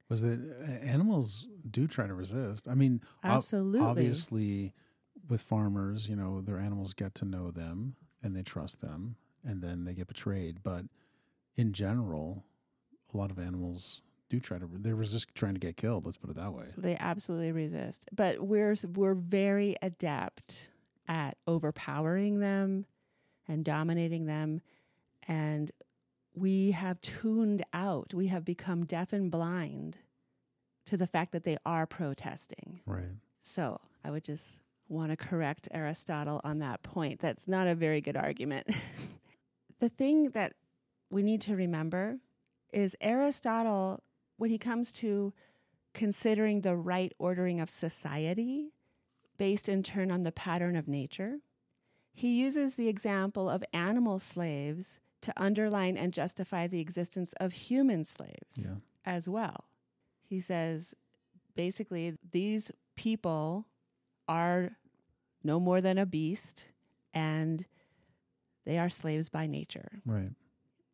Was 0.10 0.22
that 0.22 0.39
uh, 0.39 0.63
animals 0.86 1.48
do 1.70 1.88
try 1.88 2.06
to 2.08 2.13
resist? 2.13 2.68
I 2.68 2.75
mean, 2.75 3.01
ob- 3.24 3.38
Absolutely. 3.39 3.80
obviously, 3.80 4.74
with 5.27 5.42
farmers, 5.42 6.08
you 6.08 6.16
know, 6.16 6.39
their 6.42 6.58
animals 6.60 6.94
get 6.94 7.16
to 7.16 7.25
know 7.25 7.51
them 7.51 7.96
and 8.24 8.36
they 8.36 8.44
trust 8.44 8.80
them, 8.82 9.16
and 9.44 9.62
then 9.62 9.84
they 9.86 9.94
get 9.94 10.08
betrayed. 10.08 10.63
But 10.63 10.86
in 11.56 11.74
general, 11.74 12.44
a 13.13 13.18
lot 13.18 13.32
of 13.32 13.38
animals 13.39 14.01
do 14.30 14.39
try 14.39 14.60
to. 14.60 14.68
They 14.72 14.94
resist 14.94 15.27
trying 15.36 15.54
to 15.56 15.60
get 15.60 15.77
killed. 15.77 16.06
Let's 16.06 16.18
put 16.18 16.30
it 16.30 16.36
that 16.36 16.54
way. 16.54 16.68
They 16.77 16.96
absolutely 16.98 17.51
resist. 17.51 18.10
But 18.13 18.42
we're 18.42 18.75
we're 18.96 19.13
very 19.13 19.75
adept 19.82 20.70
at 21.08 21.38
overpowering 21.48 22.40
them 22.40 22.86
and 23.48 23.64
dominating 23.64 24.26
them 24.26 24.62
and 25.28 25.72
we 26.38 26.72
have 26.72 27.02
tuned 27.02 27.66
out. 27.74 28.14
We 28.14 28.28
have 28.28 28.46
become 28.46 28.86
deaf 28.86 29.12
and 29.12 29.32
blind 29.32 29.98
to 30.86 30.96
the 30.96 31.08
fact 31.08 31.32
that 31.32 31.44
they 31.44 31.58
are 31.66 31.86
protesting. 31.86 32.82
Right. 32.86 33.16
So, 33.42 33.82
I 34.04 34.12
would 34.12 34.24
just 34.24 34.60
want 34.88 35.12
to 35.12 35.18
correct 35.18 35.68
Aristotle 35.72 36.40
on 36.44 36.60
that 36.60 36.84
point. 36.84 37.20
That's 37.20 37.48
not 37.48 37.68
a 37.68 37.76
very 37.76 38.02
good 38.02 38.16
argument. 38.16 38.68
the 39.80 39.90
thing 39.90 40.30
that 40.30 40.54
we 41.10 41.24
need 41.24 41.42
to 41.42 41.56
remember 41.56 42.18
is 42.72 42.96
Aristotle, 43.02 44.04
when 44.38 44.50
he 44.50 44.58
comes 44.58 44.92
to 44.94 45.34
considering 45.94 46.62
the 46.62 46.76
right 46.76 47.14
ordering 47.18 47.60
of 47.60 47.70
society 47.70 48.72
based 49.38 49.70
in 49.70 49.84
turn 49.84 50.12
on 50.12 50.22
the 50.22 50.32
pattern 50.32 50.75
of 50.75 50.88
nature, 50.88 51.39
he 52.13 52.39
uses 52.39 52.75
the 52.75 52.88
example 52.88 53.50
of 53.50 53.63
animal 53.74 54.20
slaves 54.20 55.00
to 55.22 55.34
underline 55.41 55.98
and 55.98 56.13
justify 56.13 56.67
the 56.67 56.79
existence 56.79 57.34
of 57.39 57.51
human 57.53 58.03
slaves 58.03 58.56
Yeah. 58.58 58.75
as 59.06 59.27
well. 59.29 59.65
He 60.24 60.39
says 60.39 60.94
basically, 61.56 62.15
these 62.32 62.72
people 62.96 63.65
are 64.27 64.77
no 65.44 65.60
more 65.60 65.82
than 65.82 65.98
a 65.98 66.06
beast 66.06 66.65
and 67.13 67.65
they 68.65 68.77
are 68.77 68.89
slaves 68.89 69.29
by 69.29 69.48
nature. 69.48 70.01
Right. 70.06 70.32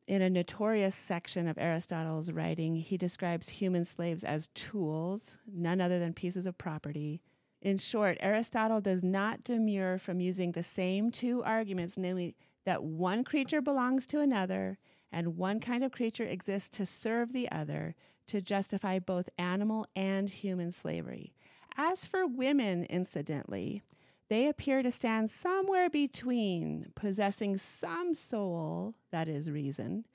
In 0.07 0.21
a 0.21 0.29
notorious 0.29 0.95
section 0.95 1.47
of 1.47 1.57
Aristotle's 1.57 2.31
writing, 2.31 2.75
he 2.75 2.97
describes 2.97 3.49
human 3.49 3.83
slaves 3.85 4.23
as 4.23 4.47
tools, 4.53 5.37
none 5.51 5.79
other 5.81 5.97
than 5.99 6.13
pieces 6.13 6.45
of 6.45 6.57
property. 6.57 7.21
In 7.63 7.77
short, 7.77 8.17
Aristotle 8.19 8.81
does 8.81 9.03
not 9.03 9.45
demur 9.45 9.97
from 9.97 10.19
using 10.19 10.51
the 10.51 10.63
same 10.63 11.11
two 11.11 11.41
arguments, 11.43 11.97
namely 11.97 12.35
that 12.65 12.83
one 12.83 13.23
creature 13.23 13.61
belongs 13.61 14.05
to 14.07 14.19
another 14.19 14.77
and 15.13 15.37
one 15.37 15.61
kind 15.61 15.81
of 15.81 15.93
creature 15.93 16.25
exists 16.25 16.69
to 16.77 16.85
serve 16.85 17.31
the 17.31 17.49
other, 17.49 17.95
to 18.27 18.41
justify 18.41 18.99
both 18.99 19.29
animal 19.37 19.87
and 19.95 20.29
human 20.29 20.71
slavery. 20.71 21.33
As 21.77 22.05
for 22.05 22.27
women, 22.27 22.83
incidentally, 22.89 23.81
they 24.27 24.47
appear 24.47 24.83
to 24.83 24.91
stand 24.91 25.29
somewhere 25.29 25.89
between, 25.89 26.91
possessing 26.95 27.55
some 27.55 28.13
soul, 28.13 28.95
that 29.11 29.29
is 29.29 29.49
reason, 29.49 30.05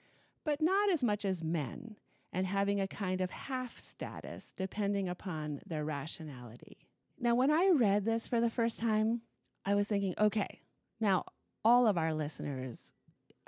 but 0.45 0.61
not 0.61 0.91
as 0.91 1.03
much 1.03 1.25
as 1.25 1.43
men, 1.43 1.97
and 2.31 2.47
having 2.47 2.79
a 2.79 2.87
kind 2.87 3.23
of 3.23 3.31
half 3.31 3.79
status 3.79 4.53
depending 4.55 5.09
upon 5.09 5.61
their 5.67 5.85
rationality. 5.85 6.88
Now, 7.21 7.35
when 7.35 7.51
I 7.51 7.71
read 7.75 8.05
this 8.05 8.29
for 8.29 8.41
the 8.41 8.51
first 8.51 8.79
time, 8.79 9.23
I 9.65 9.75
was 9.75 9.89
thinking, 9.89 10.15
okay, 10.19 10.61
now 11.01 11.25
all 11.65 11.87
of 11.87 11.99
our 11.99 12.15
listeners, 12.15 12.93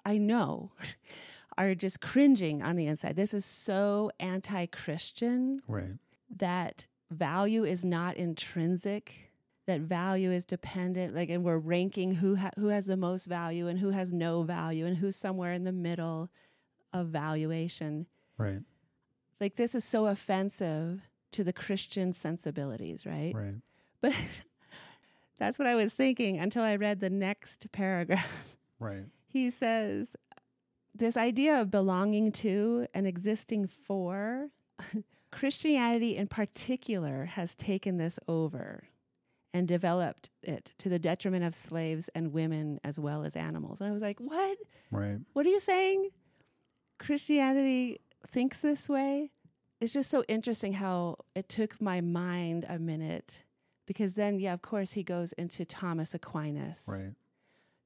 I 0.04 0.18
know, 0.18 0.72
are 1.58 1.74
just 1.74 2.00
cringing 2.00 2.62
on 2.62 2.76
the 2.76 2.86
inside. 2.86 3.16
This 3.16 3.34
is 3.34 3.44
so 3.44 4.10
anti 4.18 4.66
Christian 4.66 5.60
Right. 5.68 5.98
that 6.36 6.86
value 7.10 7.64
is 7.64 7.84
not 7.84 8.16
intrinsic 8.16 9.26
that 9.66 9.80
value 9.80 10.30
is 10.32 10.44
dependent 10.44 11.14
like 11.14 11.28
and 11.28 11.44
we're 11.44 11.58
ranking 11.58 12.12
who 12.14 12.36
ha- 12.36 12.50
who 12.56 12.68
has 12.68 12.86
the 12.86 12.96
most 12.96 13.26
value 13.26 13.66
and 13.68 13.78
who 13.80 13.90
has 13.90 14.10
no 14.12 14.42
value 14.42 14.86
and 14.86 14.96
who's 14.96 15.14
somewhere 15.16 15.52
in 15.52 15.62
the 15.64 15.72
middle 15.72 16.28
of 16.92 17.08
valuation 17.08 18.06
Right. 18.38 18.62
like 19.40 19.56
this 19.56 19.74
is 19.74 19.84
so 19.84 20.06
offensive 20.06 21.02
to 21.32 21.44
the 21.44 21.52
christian 21.52 22.12
sensibilities 22.12 23.04
right 23.06 23.32
Right. 23.34 23.54
but 24.00 24.14
that's 25.38 25.58
what 25.58 25.66
i 25.68 25.74
was 25.74 25.94
thinking 25.94 26.38
until 26.38 26.62
i 26.62 26.76
read 26.76 27.00
the 27.00 27.10
next 27.10 27.70
paragraph 27.72 28.26
Right. 28.78 29.04
he 29.28 29.50
says 29.50 30.16
this 30.94 31.16
idea 31.16 31.60
of 31.60 31.70
belonging 31.70 32.32
to 32.32 32.86
and 32.94 33.06
existing 33.06 33.66
for 33.68 34.48
Christianity 35.30 36.16
in 36.16 36.26
particular 36.26 37.26
has 37.26 37.54
taken 37.54 37.96
this 37.96 38.18
over 38.26 38.88
and 39.54 39.68
developed 39.68 40.30
it 40.42 40.72
to 40.78 40.88
the 40.88 40.98
detriment 40.98 41.44
of 41.44 41.54
slaves 41.54 42.10
and 42.16 42.32
women 42.32 42.80
as 42.82 42.98
well 42.98 43.22
as 43.24 43.36
animals. 43.36 43.80
And 43.80 43.88
I 43.88 43.92
was 43.92 44.02
like, 44.02 44.18
what? 44.18 44.58
Right. 44.90 45.18
What 45.32 45.46
are 45.46 45.48
you 45.50 45.60
saying? 45.60 46.08
Christianity 46.98 48.00
thinks 48.26 48.60
this 48.60 48.88
way? 48.88 49.30
It's 49.80 49.92
just 49.92 50.10
so 50.10 50.22
interesting 50.28 50.74
how 50.74 51.16
it 51.34 51.48
took 51.48 51.80
my 51.80 52.00
mind 52.00 52.66
a 52.68 52.78
minute 52.78 53.42
because 53.86 54.14
then, 54.14 54.38
yeah, 54.38 54.52
of 54.52 54.62
course, 54.62 54.92
he 54.92 55.02
goes 55.02 55.32
into 55.32 55.64
Thomas 55.64 56.14
Aquinas. 56.14 56.84
Right. 56.86 57.12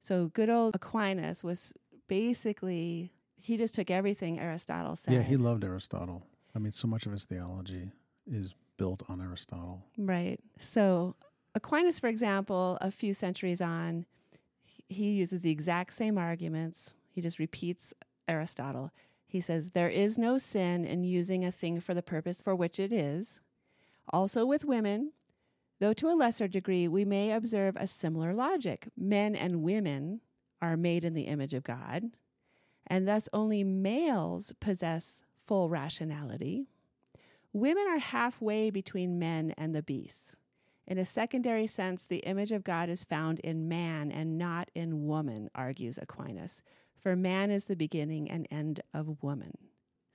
So 0.01 0.27
good 0.33 0.49
old 0.49 0.75
Aquinas 0.75 1.43
was 1.43 1.73
basically 2.07 3.11
he 3.41 3.57
just 3.57 3.75
took 3.75 3.89
everything 3.91 4.39
Aristotle 4.39 4.95
said. 4.95 5.13
Yeah, 5.13 5.21
he 5.21 5.35
loved 5.37 5.63
Aristotle. 5.63 6.23
I 6.55 6.59
mean, 6.59 6.71
so 6.71 6.87
much 6.87 7.05
of 7.05 7.11
his 7.11 7.25
theology 7.25 7.91
is 8.29 8.55
built 8.77 9.03
on 9.07 9.21
Aristotle. 9.21 9.83
right. 9.97 10.39
So 10.59 11.15
Aquinas, 11.53 11.99
for 11.99 12.07
example, 12.07 12.77
a 12.81 12.91
few 12.91 13.13
centuries 13.13 13.61
on, 13.61 14.05
he- 14.87 15.11
uses 15.11 15.41
the 15.41 15.51
exact 15.51 15.93
same 15.93 16.17
arguments. 16.17 16.93
He 17.11 17.21
just 17.21 17.39
repeats 17.39 17.93
Aristotle. 18.27 18.91
He 19.27 19.41
says 19.41 19.71
there 19.71 19.89
is 19.89 20.17
no 20.17 20.37
sin 20.37 20.85
in 20.85 21.03
using 21.03 21.43
a 21.43 21.51
thing 21.51 21.79
for 21.79 21.93
the 21.93 22.03
purpose 22.03 22.41
for 22.41 22.55
which 22.55 22.79
it 22.79 22.91
is. 22.91 23.41
Also 24.09 24.45
with 24.45 24.65
women, 24.65 25.11
though 25.79 25.93
to 25.93 26.09
a 26.09 26.15
lesser 26.15 26.47
degree, 26.47 26.87
we 26.87 27.05
may 27.05 27.31
observe 27.31 27.75
a 27.75 27.87
similar 27.87 28.33
logic. 28.33 28.87
Men 28.95 29.35
and 29.35 29.63
women 29.63 30.21
are 30.61 30.77
made 30.77 31.03
in 31.03 31.13
the 31.13 31.23
image 31.23 31.53
of 31.53 31.63
God, 31.63 32.11
and 32.87 33.07
thus 33.07 33.27
only 33.33 33.63
males 33.63 34.53
possess 34.59 35.23
full 35.43 35.69
rationality. 35.69 36.67
Women 37.51 37.85
are 37.87 37.99
halfway 37.99 38.69
between 38.69 39.19
men 39.19 39.53
and 39.57 39.73
the 39.73 39.83
beasts. 39.83 40.35
In 40.87 40.97
a 40.97 41.05
secondary 41.05 41.65
sense, 41.65 42.05
the 42.05 42.17
image 42.17 42.51
of 42.51 42.63
God 42.63 42.89
is 42.89 43.03
found 43.03 43.39
in 43.39 43.67
man 43.67 44.11
and 44.11 44.37
not 44.37 44.69
in 44.75 45.07
woman, 45.07 45.49
argues 45.55 45.97
Aquinas, 45.97 46.61
for 47.05 47.15
man 47.15 47.51
is 47.51 47.65
the 47.65 47.75
beginning 47.75 48.31
and 48.31 48.47
end 48.49 48.81
of 48.91 49.21
woman. 49.21 49.55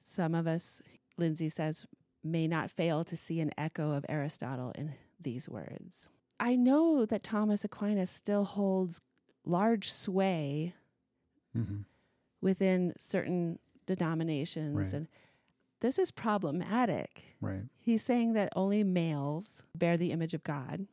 Some 0.01 0.35
of 0.35 0.49
us, 0.49 0.83
Linzey 1.21 1.51
says, 1.51 1.87
may 2.25 2.49
not 2.49 2.69
fail 2.69 3.05
to 3.05 3.17
see 3.17 3.39
an 3.39 3.53
echo 3.57 3.93
of 3.93 4.05
Aristotle 4.09 4.73
in 4.75 4.95
these 5.21 5.49
words. 5.49 6.09
I 6.41 6.57
know 6.57 7.07
that 7.07 7.23
Thomas 7.23 7.63
Aquinas 7.65 8.11
still 8.11 8.43
holds 8.43 9.01
large 9.45 9.93
sway 9.93 10.75
hmm 11.55 11.83
within 12.41 12.93
certain 12.99 13.61
denominations 13.87 14.77
Right. 14.77 14.93
and 14.93 15.07
this 15.79 15.97
is 15.97 16.11
problematic. 16.11 17.23
Right. 17.41 17.63
He's 17.79 18.03
saying 18.03 18.33
that 18.33 18.53
only 18.57 18.83
males 18.83 19.63
bear 19.77 19.97
the 19.97 20.11
image 20.11 20.35
of 20.35 20.43
God. 20.43 20.89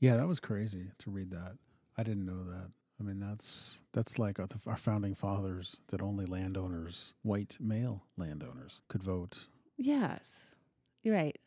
Yeah, 0.00 0.16
that 0.16 0.26
was 0.26 0.40
crazy 0.40 0.88
to 0.98 1.10
read 1.10 1.30
that. 1.30 1.52
I 1.96 2.02
didn't 2.02 2.26
know 2.26 2.42
that. 2.44 2.70
I 2.98 3.02
mean, 3.02 3.20
that's 3.20 3.80
that's 3.92 4.18
like 4.18 4.40
uh, 4.40 4.46
our, 4.66 4.72
our 4.72 4.76
founding 4.78 5.14
fathers 5.14 5.80
that 5.88 6.00
only 6.00 6.24
landowners, 6.26 7.14
white 7.22 7.56
male 7.60 8.04
landowners, 8.16 8.80
could 8.88 9.02
vote. 9.02 9.46
Yes, 9.76 10.54
you're 11.02 11.14
right. 11.14 11.38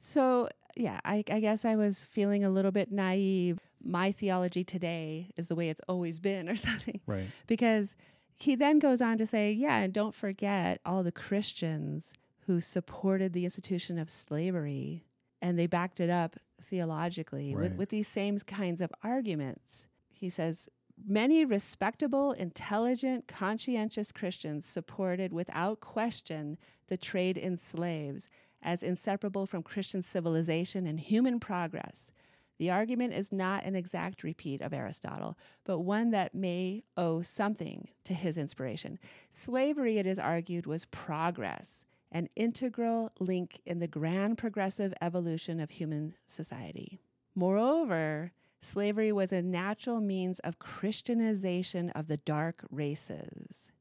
So, 0.00 0.48
yeah, 0.76 1.00
I, 1.04 1.24
I 1.30 1.40
guess 1.40 1.64
I 1.64 1.76
was 1.76 2.04
feeling 2.04 2.44
a 2.44 2.50
little 2.50 2.72
bit 2.72 2.90
naive. 2.92 3.58
My 3.82 4.10
theology 4.12 4.64
today 4.64 5.30
is 5.36 5.48
the 5.48 5.54
way 5.54 5.68
it's 5.70 5.80
always 5.88 6.18
been, 6.18 6.48
or 6.52 6.56
something, 6.56 7.00
Right. 7.06 7.26
because 7.46 7.94
he 8.36 8.54
then 8.56 8.78
goes 8.78 9.00
on 9.00 9.16
to 9.18 9.26
say, 9.26 9.52
yeah, 9.52 9.78
and 9.78 9.92
don't 9.92 10.14
forget 10.14 10.80
all 10.84 11.02
the 11.02 11.12
Christians 11.12 12.12
who 12.46 12.60
supported 12.60 13.32
the 13.32 13.44
institution 13.44 13.98
of 13.98 14.10
slavery 14.10 15.04
and 15.40 15.56
they 15.58 15.66
backed 15.66 16.00
it 16.00 16.10
up 16.10 16.36
theologically 16.60 17.54
with, 17.54 17.74
with 17.76 17.88
these 17.90 18.08
same 18.08 18.38
kinds 18.38 18.80
of 18.80 18.92
arguments. 19.04 19.86
He 20.10 20.28
says, 20.28 20.68
Many 21.06 21.44
respectable, 21.44 22.32
intelligent, 22.32 23.26
conscientious 23.26 24.12
Christians 24.12 24.64
supported 24.64 25.32
without 25.32 25.80
question 25.80 26.58
the 26.88 26.96
trade 26.96 27.36
in 27.36 27.56
slaves 27.56 28.28
as 28.62 28.82
inseparable 28.82 29.46
from 29.46 29.62
Christian 29.62 30.02
civilization 30.02 30.86
and 30.86 31.00
human 31.00 31.40
progress. 31.40 32.12
The 32.58 32.70
argument 32.70 33.14
is 33.14 33.32
not 33.32 33.64
an 33.64 33.74
exact 33.74 34.22
repeat 34.22 34.60
of 34.60 34.72
Aristotle, 34.72 35.36
but 35.64 35.80
one 35.80 36.10
that 36.10 36.34
may 36.34 36.84
owe 36.96 37.22
something 37.22 37.88
to 38.04 38.14
his 38.14 38.38
inspiration. 38.38 39.00
Slavery, 39.30 39.98
it 39.98 40.06
is 40.06 40.18
argued, 40.18 40.66
was 40.66 40.84
progress, 40.84 41.84
an 42.12 42.28
integral 42.36 43.10
link 43.18 43.60
in 43.66 43.80
the 43.80 43.88
grand 43.88 44.38
progressive 44.38 44.94
evolution 45.00 45.58
of 45.58 45.70
human 45.70 46.14
society. 46.26 47.00
Moreover, 47.34 48.32
slavery 48.62 49.12
was 49.12 49.32
a 49.32 49.42
natural 49.42 50.00
means 50.00 50.38
of 50.40 50.58
Christianization 50.58 51.90
of 51.90 52.06
the 52.06 52.16
dark 52.16 52.64
races. 52.70 53.72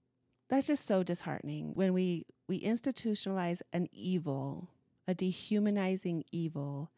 That's 0.50 0.68
just 0.68 0.86
so 0.86 1.04
disheartening 1.04 1.72
when 1.76 1.94
we, 1.94 2.26
we 2.48 2.62
institutionalize 2.62 3.62
an 3.72 3.88
evil, 3.94 4.70
a 5.08 5.14
dehumanizing 5.14 6.26
evil, 6.32 6.92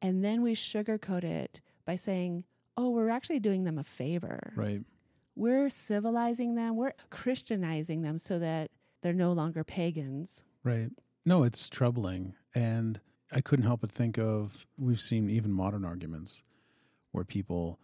and 0.00 0.24
then 0.24 0.42
we 0.42 0.54
sugarcoat 0.54 1.24
it 1.24 1.60
by 1.84 1.96
saying, 1.96 2.44
oh, 2.76 2.90
we're 2.90 3.10
actually 3.10 3.40
doing 3.40 3.64
them 3.64 3.78
a 3.78 3.84
favor. 3.84 4.52
Right. 4.56 4.82
We're 5.34 5.68
civilizing 5.68 6.54
them, 6.54 6.76
we're 6.76 6.94
Christianizing 7.10 8.02
them 8.02 8.18
so 8.18 8.38
that 8.38 8.70
they're 9.02 9.12
no 9.12 9.32
longer 9.32 9.64
pagans. 9.64 10.42
Right. 10.64 10.90
No, 11.26 11.42
it's 11.42 11.68
troubling. 11.68 12.34
And 12.54 13.00
I 13.32 13.40
couldn't 13.40 13.66
help 13.66 13.82
but 13.82 13.92
think 13.92 14.18
of 14.18 14.66
we've 14.78 15.00
seen 15.00 15.28
even 15.28 15.52
modern 15.52 15.84
arguments 15.84 16.42
where 17.12 17.24
people 17.24 17.78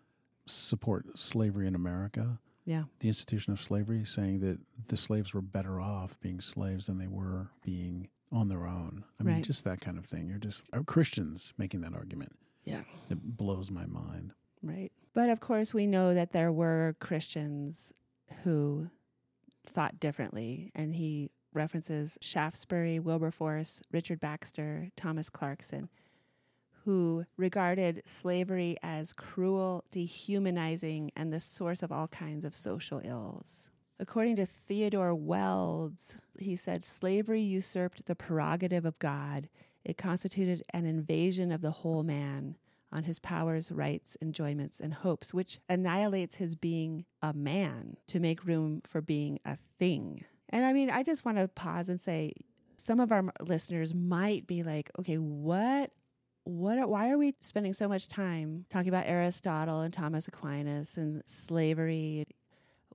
support 0.47 1.19
slavery 1.19 1.67
in 1.67 1.75
America, 1.75 2.39
Yeah. 2.65 2.85
the 3.01 3.09
institution 3.09 3.53
of 3.53 3.61
slavery, 3.63 4.05
saying 4.05 4.41
that 4.41 4.61
the 4.89 4.97
slaves 4.97 5.33
were 5.35 5.41
better 5.43 5.81
off 5.81 6.19
being 6.21 6.41
slaves 6.41 6.87
than 6.87 6.99
they 6.99 7.07
were 7.09 7.51
being 7.63 8.09
on 8.33 8.49
their 8.49 8.67
own. 8.67 9.05
I 9.19 9.23
mean, 9.23 9.35
Right. 9.37 9.45
just 9.45 9.65
that 9.65 9.81
kind 9.81 9.99
of 9.99 10.07
thing. 10.07 10.27
You're 10.29 10.39
just 10.39 10.67
are 10.73 10.83
Christians 10.83 11.53
making 11.57 11.81
that 11.83 11.95
argument. 11.95 12.33
Yeah. 12.65 12.85
It 13.11 13.37
blows 13.37 13.71
my 13.71 13.87
mind. 13.87 14.33
Right. 14.63 14.93
But 15.13 15.29
of 15.31 15.41
course, 15.41 15.73
we 15.75 15.87
know 15.87 16.15
that 16.15 16.33
there 16.33 16.51
were 16.51 16.97
Christians 16.99 17.93
who 18.43 18.89
thought 19.65 20.01
differently. 20.01 20.71
And 20.75 20.95
he 20.95 21.31
references 21.53 22.19
Shaftesbury, 22.21 22.99
Wilberforce, 22.99 23.83
Richard 23.93 24.21
Baxter, 24.21 24.91
Thomas 24.97 25.31
Clarkson, 25.31 25.89
who 26.85 27.25
regarded 27.37 28.03
slavery 28.05 28.77
as 28.83 29.13
cruel, 29.13 29.85
dehumanizing, 29.91 31.11
and 31.17 31.33
the 31.33 31.41
source 31.41 31.83
of 31.83 31.91
all 31.91 32.09
kinds 32.09 32.45
of 32.45 32.55
social 32.55 33.01
ills. 33.05 33.71
According 33.99 34.37
to 34.37 34.47
Theodore 34.47 35.15
Welds, 35.15 36.19
he 36.39 36.57
said 36.57 36.85
slavery 36.85 37.41
usurped 37.41 38.07
the 38.07 38.15
prerogative 38.15 38.85
of 38.85 38.99
God. 38.99 39.49
It 39.85 39.97
constituted 39.97 40.63
an 40.71 40.85
invasion 40.85 41.53
of 41.53 41.61
the 41.61 41.71
whole 41.71 42.03
man 42.03 42.57
on 42.93 43.05
his 43.05 43.19
powers, 43.19 43.73
rights, 43.73 44.17
enjoyments, 44.21 44.81
and 44.81 44.95
hopes, 44.95 45.33
which 45.33 45.59
annihilates 45.69 46.37
his 46.37 46.55
being 46.55 47.05
a 47.23 47.33
man 47.33 47.97
to 48.09 48.21
make 48.21 48.45
room 48.45 48.83
for 48.87 49.01
being 49.01 49.39
a 49.45 49.57
thing. 49.79 50.25
And 50.51 50.65
I 50.65 50.73
mean, 50.73 50.91
I 50.91 51.03
just 51.03 51.25
want 51.25 51.39
to 51.39 51.49
pause 51.49 51.89
and 51.89 51.99
say 51.99 52.35
some 52.77 53.01
of 53.01 53.11
our 53.11 53.25
listeners 53.41 53.95
might 53.95 54.47
be 54.47 54.63
like, 54.63 54.91
okay, 54.99 55.17
what? 55.17 55.91
What, 56.45 56.89
why 56.89 57.11
are 57.11 57.17
we 57.19 57.35
spending 57.41 57.73
so 57.73 57.89
much 57.89 58.07
time 58.09 58.67
talking 58.69 58.89
about 58.89 59.07
Aristotle 59.07 59.81
and 59.81 59.93
Thomas 59.93 60.29
Aquinas 60.29 60.97
and 60.99 61.23
slavery 61.27 62.27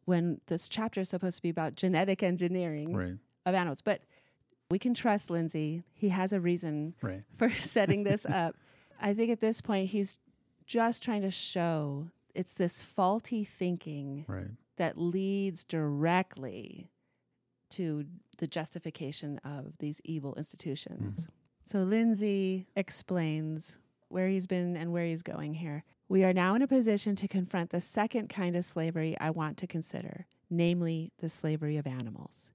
when 0.06 0.40
this 0.48 0.68
chapter 0.70 1.02
is 1.02 1.10
supposed 1.10 1.38
to 1.38 1.42
be 1.42 1.50
about 1.50 1.76
genetic 1.76 2.22
engineering 2.22 2.96
Right. 2.96 3.18
of 3.46 3.56
animals? 3.56 3.82
But 3.82 4.02
we 4.70 4.78
can 4.78 4.94
trust 4.94 5.30
Linzey. 5.30 5.84
He 5.94 6.10
has 6.10 6.32
a 6.32 6.40
reason 6.40 6.94
Right. 7.02 7.24
for 7.38 7.50
setting 7.50 8.04
this 8.04 8.24
up. 8.30 8.56
I 9.02 9.14
think 9.16 9.32
at 9.32 9.40
this 9.40 9.62
point, 9.62 9.90
he's 9.90 10.20
just 10.68 11.02
trying 11.02 11.24
to 11.24 11.32
show 11.32 12.10
it's 12.36 12.54
this 12.54 12.84
faulty 12.84 13.44
thinking 13.44 14.26
Right. 14.28 14.52
that 14.78 14.96
leads 14.98 15.64
directly 15.64 16.92
to 17.72 18.06
the 18.38 18.48
justification 18.48 19.40
of 19.44 19.74
these 19.80 20.02
evil 20.04 20.36
institutions. 20.36 21.22
Mm-hmm. 21.22 21.32
So 21.72 21.86
Linzey 21.86 22.66
explains 22.76 23.78
where 24.08 24.28
he's 24.28 24.48
been 24.48 24.76
and 24.76 24.92
where 24.92 25.06
he's 25.06 25.22
going 25.22 25.54
here. 25.54 25.84
We 26.08 26.24
are 26.24 26.34
now 26.34 26.56
in 26.56 26.64
a 26.64 26.68
position 26.68 27.16
to 27.18 27.28
confront 27.28 27.70
the 27.70 27.80
second 27.80 28.28
kind 28.28 28.56
of 28.56 28.66
slavery 28.66 29.16
I 29.22 29.30
want 29.30 29.58
to 29.58 29.68
consider, 29.68 30.26
namely 30.50 31.12
the 31.20 31.30
slavery 31.30 31.78
of 31.78 31.86
animals. 31.86 32.54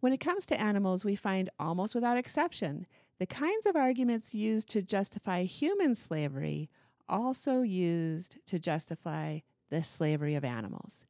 When 0.00 0.14
it 0.14 0.20
comes 0.20 0.46
to 0.46 0.58
animals, 0.58 1.04
we 1.04 1.16
find 1.16 1.50
almost 1.60 1.94
without 1.94 2.16
exception 2.16 2.86
the 3.18 3.26
kinds 3.26 3.66
of 3.66 3.76
arguments 3.76 4.34
used 4.34 4.70
to 4.70 4.80
justify 4.80 5.42
human 5.42 5.94
slavery 5.94 6.70
also 7.10 7.60
used 7.60 8.38
to 8.46 8.58
justify 8.58 9.40
the 9.68 9.82
slavery 9.82 10.34
of 10.34 10.46
animals. 10.46 11.04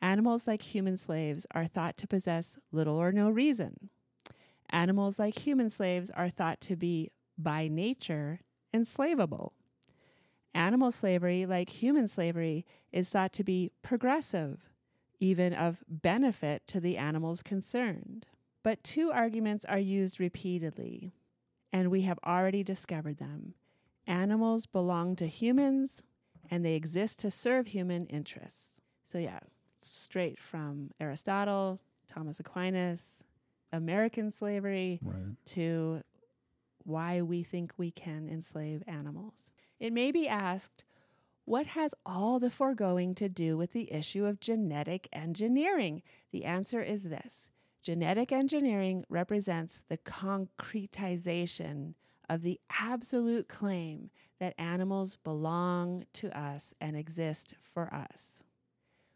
Animals 0.00 0.46
like 0.46 0.62
human 0.62 0.96
slaves 0.96 1.46
are 1.50 1.66
thought 1.66 1.98
to 1.98 2.08
possess 2.08 2.58
little 2.72 2.96
or 2.96 3.12
no 3.12 3.28
reason. 3.28 3.90
Animals 4.70 5.18
like 5.18 5.38
human 5.38 5.70
slaves 5.70 6.10
are 6.10 6.28
thought 6.28 6.60
to 6.62 6.76
be, 6.76 7.10
by 7.38 7.68
nature, 7.68 8.40
enslavable. 8.72 9.52
Animal 10.54 10.90
slavery, 10.90 11.44
like 11.46 11.68
human 11.68 12.08
slavery, 12.08 12.64
is 12.92 13.10
thought 13.10 13.32
to 13.34 13.44
be 13.44 13.70
progressive, 13.82 14.70
even 15.20 15.52
of 15.52 15.84
benefit 15.88 16.66
to 16.68 16.80
the 16.80 16.96
animals 16.96 17.42
concerned. 17.42 18.26
But 18.62 18.82
two 18.82 19.12
arguments 19.12 19.64
are 19.66 19.78
used 19.78 20.18
repeatedly, 20.18 21.12
and 21.72 21.90
we 21.90 22.02
have 22.02 22.18
already 22.24 22.64
discovered 22.64 23.18
them. 23.18 23.54
Animals 24.06 24.66
belong 24.66 25.14
to 25.16 25.26
humans, 25.26 26.02
and 26.50 26.64
they 26.64 26.74
exist 26.74 27.18
to 27.20 27.30
serve 27.30 27.68
human 27.68 28.06
interests. 28.06 28.80
So, 29.04 29.18
yeah, 29.18 29.40
straight 29.80 30.40
from 30.40 30.90
Aristotle, 30.98 31.80
Thomas 32.08 32.40
Aquinas, 32.40 33.24
American 33.72 34.30
slavery, 34.30 35.00
Right. 35.02 35.36
to 35.46 36.02
why 36.84 37.20
we 37.22 37.42
think 37.42 37.72
we 37.76 37.90
can 37.90 38.28
enslave 38.28 38.82
animals. 38.86 39.50
It 39.80 39.92
may 39.92 40.12
be 40.12 40.28
asked, 40.28 40.84
what 41.44 41.66
has 41.68 41.94
all 42.04 42.38
the 42.38 42.50
foregoing 42.50 43.14
to 43.16 43.28
do 43.28 43.56
with 43.56 43.72
the 43.72 43.92
issue 43.92 44.24
of 44.24 44.40
genetic 44.40 45.08
engineering? 45.12 46.02
The 46.32 46.44
answer 46.44 46.82
is 46.82 47.04
this 47.04 47.50
genetic 47.82 48.32
engineering 48.32 49.04
represents 49.08 49.84
the 49.88 49.98
concretization 49.98 51.94
of 52.28 52.42
the 52.42 52.60
absolute 52.70 53.48
claim 53.48 54.10
that 54.40 54.54
animals 54.58 55.16
belong 55.22 56.04
to 56.14 56.36
us 56.36 56.74
and 56.80 56.96
exist 56.96 57.54
for 57.72 57.92
us. 57.94 58.42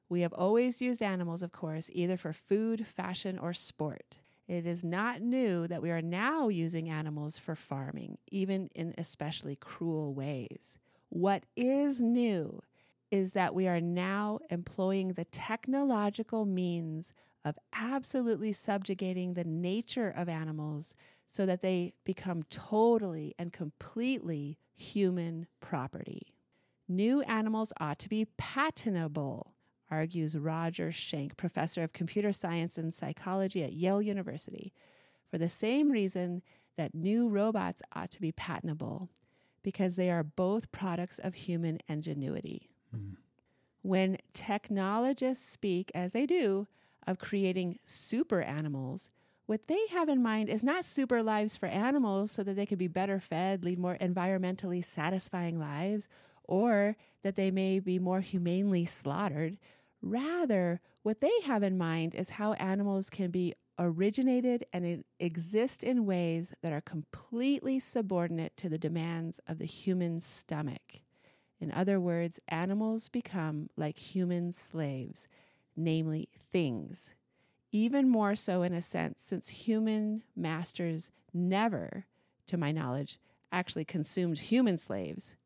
We 0.08 0.20
have 0.22 0.32
always 0.32 0.80
used 0.80 1.02
animals, 1.02 1.42
of 1.42 1.52
course, 1.52 1.90
either 1.92 2.16
for 2.16 2.32
food, 2.32 2.86
fashion, 2.86 3.38
or 3.38 3.52
sport. 3.52 4.18
It 4.50 4.66
is 4.66 4.82
not 4.82 5.22
new 5.22 5.68
that 5.68 5.80
we 5.80 5.92
are 5.92 6.02
now 6.02 6.48
using 6.48 6.88
animals 6.88 7.38
for 7.38 7.54
farming, 7.54 8.18
even 8.32 8.68
in 8.74 8.96
especially 8.98 9.54
cruel 9.54 10.12
ways. 10.12 10.76
What 11.08 11.44
is 11.54 12.00
new 12.00 12.60
is 13.12 13.32
that 13.34 13.54
we 13.54 13.68
are 13.68 13.80
now 13.80 14.40
employing 14.50 15.12
the 15.12 15.26
technological 15.26 16.46
means 16.46 17.12
of 17.44 17.60
absolutely 17.72 18.50
subjugating 18.52 19.34
the 19.34 19.44
nature 19.44 20.12
of 20.16 20.28
animals 20.28 20.96
so 21.28 21.46
that 21.46 21.62
they 21.62 21.92
become 22.02 22.42
totally 22.50 23.36
and 23.38 23.52
completely 23.52 24.58
human 24.74 25.46
property. 25.60 26.34
New 26.88 27.22
animals 27.22 27.72
ought 27.78 28.00
to 28.00 28.08
be 28.08 28.26
patentable, 28.36 29.54
argues 29.90 30.36
Roger 30.36 30.88
Schank, 30.88 31.36
professor 31.36 31.82
of 31.82 31.92
computer 31.92 32.32
science 32.32 32.78
and 32.78 32.94
psychology 32.94 33.62
at 33.64 33.72
Yale 33.72 34.02
University, 34.02 34.72
for 35.30 35.38
the 35.38 35.48
same 35.48 35.90
reason 35.90 36.42
that 36.76 36.94
new 36.94 37.28
robots 37.28 37.82
ought 37.94 38.10
to 38.12 38.20
be 38.20 38.32
patentable, 38.32 39.08
because 39.62 39.96
they 39.96 40.10
are 40.10 40.22
both 40.22 40.72
products 40.72 41.18
of 41.18 41.34
human 41.34 41.78
ingenuity. 41.88 42.70
Mm. 42.96 43.16
When 43.82 44.18
technologists 44.32 45.46
speak, 45.46 45.90
as 45.94 46.12
they 46.12 46.26
do, 46.26 46.66
of 47.06 47.18
creating 47.18 47.78
super 47.84 48.40
animals, 48.40 49.10
what 49.46 49.66
they 49.66 49.86
have 49.88 50.08
in 50.08 50.22
mind 50.22 50.48
is 50.48 50.62
not 50.62 50.84
super 50.84 51.22
lives 51.22 51.56
for 51.56 51.66
animals 51.66 52.30
so 52.30 52.44
that 52.44 52.54
they 52.54 52.66
can 52.66 52.78
be 52.78 52.86
better 52.86 53.18
fed, 53.18 53.64
lead 53.64 53.78
more 53.78 53.98
environmentally 54.00 54.84
satisfying 54.84 55.58
lives, 55.58 56.08
or 56.44 56.96
that 57.22 57.36
they 57.36 57.50
may 57.50 57.80
be 57.80 57.98
more 57.98 58.20
humanely 58.20 58.84
slaughtered. 58.84 59.56
Rather, 60.02 60.80
what 61.02 61.20
they 61.20 61.32
have 61.44 61.62
in 61.62 61.76
mind 61.76 62.14
is 62.14 62.30
how 62.30 62.54
animals 62.54 63.10
can 63.10 63.30
be 63.30 63.54
originated 63.78 64.64
and 64.72 65.04
exist 65.18 65.82
in 65.82 66.06
ways 66.06 66.52
that 66.62 66.72
are 66.72 66.82
completely 66.82 67.78
subordinate 67.78 68.56
to 68.56 68.68
the 68.68 68.78
demands 68.78 69.40
of 69.46 69.58
the 69.58 69.64
human 69.64 70.20
stomach. 70.20 71.00
In 71.60 71.70
other 71.72 72.00
words, 72.00 72.40
animals 72.48 73.08
become 73.08 73.68
like 73.76 73.98
human 73.98 74.52
slaves, 74.52 75.28
namely 75.76 76.28
things. 76.52 77.14
Even 77.72 78.08
more 78.08 78.34
so, 78.34 78.62
in 78.62 78.72
a 78.72 78.82
sense, 78.82 79.22
since 79.22 79.48
human 79.48 80.22
masters 80.34 81.10
never, 81.32 82.06
to 82.46 82.56
my 82.56 82.72
knowledge, 82.72 83.18
actually 83.52 83.84
consumed 83.84 84.38
human 84.38 84.76
slaves. 84.76 85.36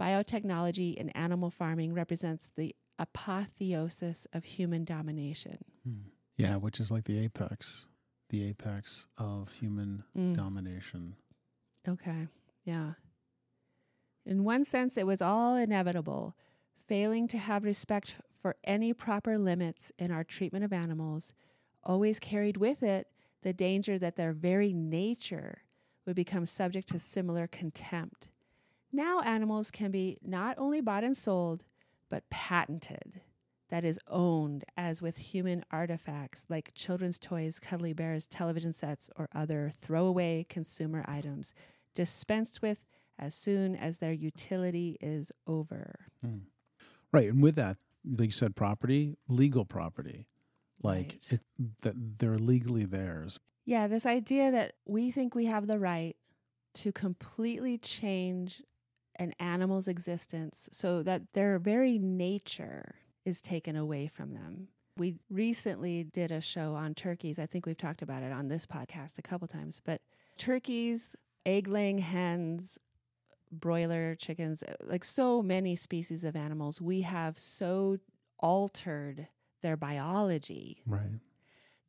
Biotechnology 0.00 0.94
in 0.94 1.10
animal 1.10 1.50
farming 1.50 1.92
represents 1.94 2.50
the 2.56 2.74
apotheosis 3.02 4.26
of 4.32 4.44
human 4.44 4.84
domination. 4.84 5.58
Hmm. 5.84 6.08
Yeah, 6.36 6.56
which 6.56 6.80
is 6.80 6.90
like 6.90 7.04
the 7.04 7.18
apex, 7.18 7.86
the 8.30 8.44
apex 8.48 9.06
of 9.18 9.52
human 9.52 10.04
mm. 10.16 10.34
domination. 10.34 11.16
Okay. 11.86 12.28
Yeah. 12.64 12.92
In 14.24 14.44
one 14.44 14.64
sense, 14.64 14.96
it 14.96 15.06
was 15.06 15.20
all 15.20 15.56
inevitable. 15.56 16.34
Failing 16.86 17.28
to 17.28 17.38
have 17.38 17.64
respect 17.64 18.16
for 18.40 18.56
any 18.64 18.92
proper 18.92 19.36
limits 19.36 19.92
in 19.98 20.10
our 20.10 20.24
treatment 20.24 20.64
of 20.64 20.72
animals 20.72 21.34
always 21.84 22.18
carried 22.18 22.56
with 22.56 22.82
it 22.82 23.08
the 23.42 23.52
danger 23.52 23.98
that 23.98 24.16
their 24.16 24.32
very 24.32 24.72
nature 24.72 25.62
would 26.06 26.16
become 26.16 26.46
subject 26.46 26.88
to 26.88 26.98
similar 26.98 27.46
contempt. 27.46 28.28
Now, 28.92 29.20
animals 29.20 29.70
can 29.70 29.90
be 29.90 30.18
not 30.22 30.58
only 30.58 30.80
bought 30.80 31.04
and 31.04 31.16
sold, 31.16 31.64
but 32.12 32.28
patented 32.28 33.22
that 33.70 33.86
is 33.86 33.98
owned, 34.06 34.66
as 34.76 35.00
with 35.00 35.16
human 35.16 35.64
artifacts 35.70 36.44
like 36.50 36.70
children's 36.74 37.18
toys, 37.18 37.58
cuddly 37.58 37.94
bears, 37.94 38.26
television 38.26 38.74
sets, 38.74 39.08
or 39.16 39.30
other 39.34 39.72
throwaway 39.80 40.44
consumer 40.46 41.06
items, 41.08 41.54
dispensed 41.94 42.60
with 42.60 42.84
as 43.18 43.34
soon 43.34 43.74
as 43.74 43.96
their 43.96 44.12
utility 44.12 44.98
is 45.00 45.32
over. 45.46 46.00
Mm. 46.22 46.42
Right. 47.12 47.30
And 47.30 47.42
with 47.42 47.54
that, 47.54 47.78
like 48.04 48.26
you 48.26 48.30
said, 48.30 48.54
property, 48.54 49.16
legal 49.26 49.64
property, 49.64 50.26
like 50.82 51.16
right. 51.30 51.32
it, 51.32 51.40
that 51.80 51.94
they're 52.18 52.36
legally 52.36 52.84
theirs. 52.84 53.40
Yeah. 53.64 53.86
This 53.86 54.04
idea 54.04 54.50
that 54.50 54.74
we 54.84 55.10
think 55.10 55.34
we 55.34 55.46
have 55.46 55.66
the 55.66 55.78
right 55.78 56.14
to 56.74 56.92
completely 56.92 57.78
change 57.78 58.62
an 59.22 59.34
animal's 59.38 59.88
existence 59.88 60.68
so 60.72 61.02
that 61.02 61.32
their 61.32 61.58
very 61.58 61.98
nature 61.98 62.96
is 63.24 63.40
taken 63.40 63.76
away 63.76 64.06
from 64.06 64.34
them. 64.34 64.68
We 64.98 65.14
recently 65.30 66.04
did 66.04 66.30
a 66.30 66.40
show 66.40 66.74
on 66.74 66.94
turkeys. 66.94 67.38
I 67.38 67.46
think 67.46 67.64
we've 67.64 67.76
talked 67.76 68.02
about 68.02 68.22
it 68.22 68.32
on 68.32 68.48
this 68.48 68.66
podcast 68.66 69.18
a 69.18 69.22
couple 69.22 69.48
times, 69.48 69.80
but 69.84 70.02
turkeys, 70.36 71.16
egg 71.46 71.66
laying 71.68 71.98
hens, 71.98 72.78
broiler 73.50 74.14
chickens, 74.14 74.62
uh, 74.62 74.74
like 74.84 75.04
so 75.04 75.42
many 75.42 75.76
species 75.76 76.24
of 76.24 76.36
animals, 76.36 76.80
we 76.80 77.02
have 77.02 77.38
so 77.38 77.98
altered 78.38 79.28
their 79.62 79.76
biology 79.76 80.82
right. 80.86 81.20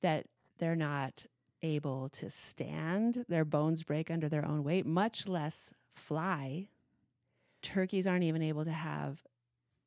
that 0.02 0.28
they're 0.60 0.76
not 0.76 1.26
able 1.62 2.10
to 2.10 2.30
stand. 2.30 3.26
Their 3.28 3.46
bones 3.46 3.84
break 3.84 4.12
under 4.12 4.30
their 4.30 4.46
own 4.46 4.64
weight, 4.64 4.86
much 4.86 5.28
less 5.28 5.74
fly. 5.96 6.68
Turkeys 7.64 8.06
aren't 8.06 8.24
even 8.24 8.44
able 8.44 8.66
to 8.66 8.72
have 8.72 9.24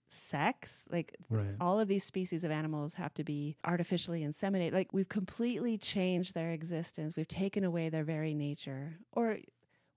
sex. 0.09 0.85
Like 0.91 1.17
right. 1.31 1.55
all 1.61 1.79
of 1.79 1.89
these 1.89 2.05
species 2.05 2.43
of 2.43 2.51
animals 2.51 2.95
have 2.95 3.15
to 3.15 3.25
be 3.25 3.57
artificially 3.65 4.23
inseminated. 4.23 4.73
Like 4.73 4.93
we've 4.93 5.09
completely 5.09 5.79
changed 5.79 6.35
their 6.35 6.51
existence. 6.51 7.15
We've 7.17 7.29
taken 7.29 7.65
away 7.65 7.89
their 7.89 8.05
very 8.05 8.35
nature. 8.35 8.99
Or 9.12 9.39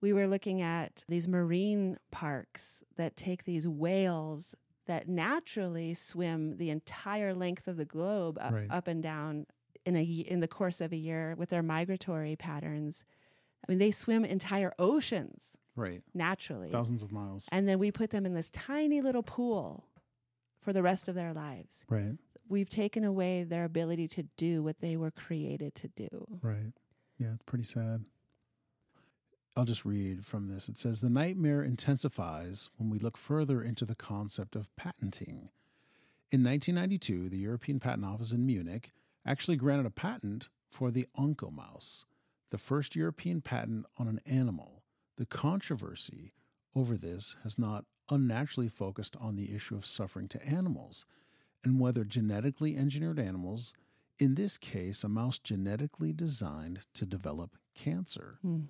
we 0.02 0.14
were 0.14 0.28
looking 0.28 0.62
at 0.62 1.04
these 1.08 1.28
marine 1.28 1.98
parks 2.12 2.84
that 2.96 3.16
take 3.16 3.46
these 3.46 3.68
whales 3.68 4.56
that 4.88 5.08
naturally 5.08 5.94
swim 5.94 6.58
the 6.58 6.70
entire 6.70 7.34
length 7.34 7.68
of 7.68 7.78
the 7.78 7.86
globe 7.86 8.40
up, 8.42 8.54
right. 8.54 8.68
up 8.70 8.88
and 8.88 9.04
down 9.04 9.46
in 9.86 9.96
a 9.96 10.04
in 10.04 10.40
the 10.40 10.48
course 10.48 10.82
of 10.82 10.92
a 10.92 10.98
year 10.98 11.36
with 11.38 11.50
their 11.50 11.64
migratory 11.64 12.36
patterns. 12.36 13.04
I 13.68 13.72
mean, 13.72 13.78
they 13.78 13.92
swim 13.92 14.26
entire 14.26 14.74
oceans. 14.80 15.58
Right. 15.80 16.02
Naturally. 16.14 16.70
Thousands 16.70 17.04
of 17.04 17.12
miles. 17.12 17.48
And 17.52 17.68
then 17.68 17.80
we 17.80 17.92
put 17.92 18.10
them 18.10 18.26
in 18.26 18.34
this 18.34 18.50
tiny 18.50 19.02
little 19.02 19.24
pool 19.24 19.86
for 20.62 20.74
the 20.74 20.84
rest 20.84 21.08
of 21.08 21.16
their 21.16 21.34
lives. 21.34 21.86
Right. 21.90 22.18
We've 22.50 22.70
taken 22.70 23.06
away 23.06 23.44
their 23.44 23.64
ability 23.64 24.08
to 24.10 24.24
do 24.36 24.62
what 24.62 24.80
they 24.80 24.98
were 24.98 25.12
created 25.12 25.76
to 25.76 25.88
do. 25.88 26.40
Right. 26.42 26.74
Yeah, 27.18 27.34
it's 27.34 27.44
pretty 27.46 27.64
sad. 27.64 28.04
I'll 29.56 29.66
just 29.66 29.86
read 29.86 30.26
from 30.26 30.48
this. 30.48 30.68
It 30.68 30.78
says 30.78 31.00
The 31.00 31.10
nightmare 31.10 31.64
intensifies 31.64 32.70
when 32.78 32.90
we 32.90 33.00
look 33.00 33.18
further 33.18 33.62
into 33.62 33.86
the 33.86 33.96
concept 33.96 34.56
of 34.56 34.74
patenting. 34.76 35.50
In 36.32 36.44
1992, 36.44 37.30
the 37.30 37.38
European 37.38 37.80
Patent 37.80 38.06
Office 38.06 38.32
in 38.32 38.46
Munich 38.46 38.92
actually 39.26 39.58
granted 39.58 39.86
a 39.86 39.92
patent 39.92 40.50
for 40.72 40.92
the 40.92 41.08
oncomouse, 41.16 42.06
the 42.52 42.58
first 42.58 42.96
European 42.96 43.42
patent 43.42 43.86
on 43.98 44.08
an 44.08 44.20
animal. 44.26 44.79
The 45.20 45.26
controversy 45.26 46.32
over 46.74 46.96
this 46.96 47.36
has 47.44 47.60
not 47.60 47.84
unnaturally 48.10 48.70
focused 48.70 49.18
on 49.20 49.36
the 49.36 49.54
issue 49.54 49.76
of 49.76 49.86
suffering 49.86 50.30
to 50.30 50.42
animals 50.46 51.06
and 51.62 51.78
whether 51.78 52.06
genetically 52.06 52.78
engineered 52.78 53.20
animals, 53.20 53.74
in 54.18 54.36
this 54.36 54.58
case, 54.58 55.04
a 55.04 55.10
mouse 55.10 55.38
genetically 55.38 56.14
designed 56.14 56.80
to 56.94 57.06
develop 57.06 57.58
cancer, 57.76 58.40
mm. 58.46 58.68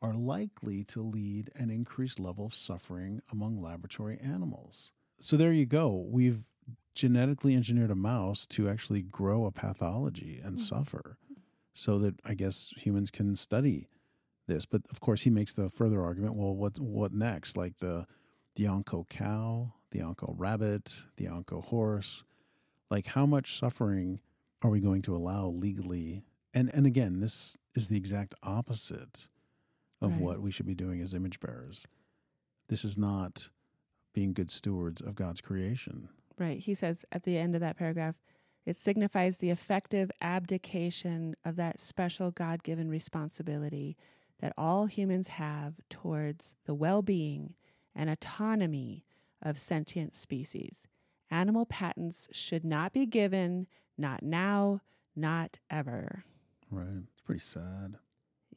are 0.00 0.14
likely 0.14 0.84
to 0.84 1.02
lead 1.02 1.50
an 1.54 1.68
increased 1.68 2.18
level 2.18 2.46
of 2.46 2.54
suffering 2.54 3.20
among 3.30 3.60
laboratory 3.60 4.18
animals. 4.22 4.92
So 5.18 5.36
there 5.36 5.52
you 5.52 5.66
go. 5.66 6.06
We've 6.08 6.44
genetically 6.94 7.54
engineered 7.54 7.90
a 7.90 7.94
mouse 7.94 8.46
to 8.46 8.70
actually 8.70 9.02
grow 9.02 9.44
a 9.44 9.52
pathology 9.52 10.40
and 10.42 10.56
mm. 10.56 10.60
suffer 10.60 11.18
so 11.74 11.98
that 11.98 12.14
I 12.24 12.32
guess 12.32 12.72
humans 12.78 13.10
can 13.10 13.36
study 13.36 13.90
this. 14.46 14.66
But 14.66 14.82
of 14.90 15.00
course, 15.00 15.22
he 15.22 15.30
makes 15.30 15.52
the 15.52 15.68
further 15.68 16.02
argument 16.02 16.34
well, 16.34 16.54
what, 16.54 16.78
what 16.78 17.12
next? 17.12 17.56
Like 17.56 17.78
the 17.78 18.06
the 18.56 18.64
Onco 18.64 19.08
cow, 19.08 19.72
the 19.90 20.00
Onco 20.00 20.34
rabbit, 20.36 21.04
the 21.16 21.26
Onco 21.26 21.64
horse. 21.64 22.24
Like, 22.90 23.06
how 23.06 23.24
much 23.24 23.56
suffering 23.56 24.20
are 24.62 24.70
we 24.70 24.80
going 24.80 25.02
to 25.02 25.14
allow 25.14 25.46
legally? 25.46 26.24
And 26.52 26.72
and 26.74 26.86
again, 26.86 27.20
this 27.20 27.56
is 27.74 27.88
the 27.88 27.96
exact 27.96 28.34
opposite 28.42 29.28
of 30.00 30.12
right. 30.12 30.20
what 30.20 30.40
we 30.40 30.50
should 30.50 30.66
be 30.66 30.74
doing 30.74 31.00
as 31.00 31.14
image 31.14 31.40
bearers. 31.40 31.86
This 32.68 32.84
is 32.84 32.96
not 32.96 33.50
being 34.12 34.32
good 34.32 34.50
stewards 34.50 35.00
of 35.00 35.14
God's 35.14 35.40
creation. 35.40 36.08
Right. 36.38 36.58
He 36.58 36.74
says 36.74 37.04
at 37.12 37.24
the 37.24 37.36
end 37.36 37.54
of 37.54 37.60
that 37.60 37.76
paragraph, 37.76 38.16
it 38.66 38.76
signifies 38.76 39.36
the 39.36 39.50
effective 39.50 40.10
abdication 40.20 41.34
of 41.44 41.56
that 41.56 41.80
special 41.80 42.30
God 42.30 42.62
given 42.62 42.88
responsibility 42.88 43.96
that 44.40 44.52
all 44.56 44.86
humans 44.86 45.28
have 45.28 45.74
towards 45.88 46.54
the 46.66 46.74
well 46.74 47.02
being 47.02 47.54
and 47.94 48.08
autonomy 48.08 49.04
of 49.42 49.58
sentient 49.58 50.14
species. 50.14 50.86
Animal 51.30 51.66
patents 51.66 52.28
should 52.32 52.64
not 52.64 52.92
be 52.92 53.06
given, 53.06 53.66
not 53.96 54.22
now, 54.22 54.80
not 55.14 55.58
ever. 55.70 56.24
Right. 56.70 57.04
It's 57.12 57.20
pretty 57.20 57.40
sad. 57.40 57.96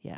Yeah. 0.02 0.16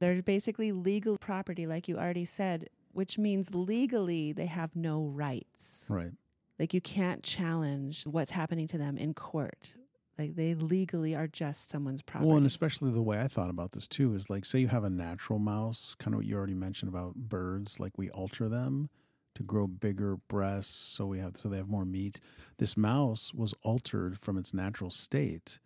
They're 0.00 0.22
basically 0.22 0.72
legal 0.72 1.16
property, 1.16 1.66
like 1.66 1.88
you 1.88 1.96
already 1.96 2.24
said, 2.24 2.68
which 2.92 3.18
means 3.18 3.54
legally 3.54 4.32
they 4.32 4.46
have 4.46 4.74
no 4.74 5.04
rights. 5.04 5.84
Right. 5.88 6.12
Like 6.58 6.74
you 6.74 6.80
can't 6.80 7.22
challenge 7.22 8.06
what's 8.06 8.30
happening 8.32 8.68
to 8.68 8.78
them 8.78 8.96
in 8.96 9.14
court. 9.14 9.74
Like 10.18 10.36
they 10.36 10.54
legally 10.54 11.14
are 11.16 11.26
just 11.26 11.70
someone's 11.70 12.02
property. 12.02 12.28
Well, 12.28 12.36
and 12.36 12.46
especially 12.46 12.92
the 12.92 13.02
way 13.02 13.20
I 13.20 13.26
thought 13.28 13.50
about 13.50 13.72
this 13.72 13.88
too 13.88 14.14
is 14.14 14.30
like, 14.30 14.44
say 14.44 14.60
you 14.60 14.68
have 14.68 14.84
a 14.84 14.90
natural 14.90 15.38
mouse, 15.38 15.96
kind 15.98 16.14
of 16.14 16.18
what 16.18 16.26
you 16.26 16.36
already 16.36 16.54
mentioned 16.54 16.88
about 16.88 17.16
birds, 17.16 17.80
like 17.80 17.98
we 17.98 18.10
alter 18.10 18.48
them 18.48 18.90
to 19.34 19.42
grow 19.42 19.66
bigger 19.66 20.18
breasts, 20.28 20.72
so 20.72 21.06
we 21.06 21.18
have 21.18 21.36
so 21.36 21.48
they 21.48 21.56
have 21.56 21.68
more 21.68 21.84
meat. 21.84 22.20
This 22.58 22.76
mouse 22.76 23.34
was 23.34 23.54
altered 23.62 24.16
from 24.18 24.38
its 24.38 24.54
natural 24.54 24.90
state 24.90 25.58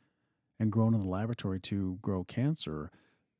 and 0.59 0.73
grown 0.73 0.95
in 0.95 1.01
the 1.01 1.07
laboratory 1.07 1.61
to 1.61 1.99
grow 2.01 2.25
cancer. 2.25 2.91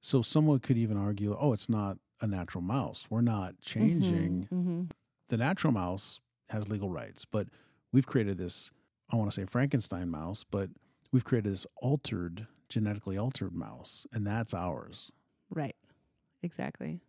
So 0.03 0.21
someone 0.23 0.59
could 0.61 0.77
even 0.77 0.97
argue, 0.99 1.35
oh, 1.39 1.53
it's 1.55 1.69
not 1.71 1.97
a 2.21 2.27
natural 2.27 2.63
mouse. 2.63 3.07
We're 3.09 3.23
not 3.23 3.61
changing. 3.63 4.47
hmm 4.51 4.83
The 5.29 5.39
natural 5.39 5.73
mouse 5.73 6.21
has 6.51 6.69
legal 6.69 6.91
rights, 6.91 7.25
but 7.25 7.49
we've 7.93 8.07
created 8.07 8.37
this. 8.39 8.71
I 9.11 9.17
want 9.17 9.31
to 9.31 9.35
say 9.41 9.47
Frankenstein 9.47 10.11
mouse, 10.11 10.45
but 10.45 10.69
we've 11.13 11.25
created 11.25 11.53
this 11.53 11.67
altered, 11.77 12.47
genetically 12.69 13.17
altered 13.17 13.53
mouse, 13.55 14.07
and 14.13 14.27
that's 14.27 14.53
ours. 14.55 15.11
Right. 15.51 15.77
Exactly. 16.43 17.01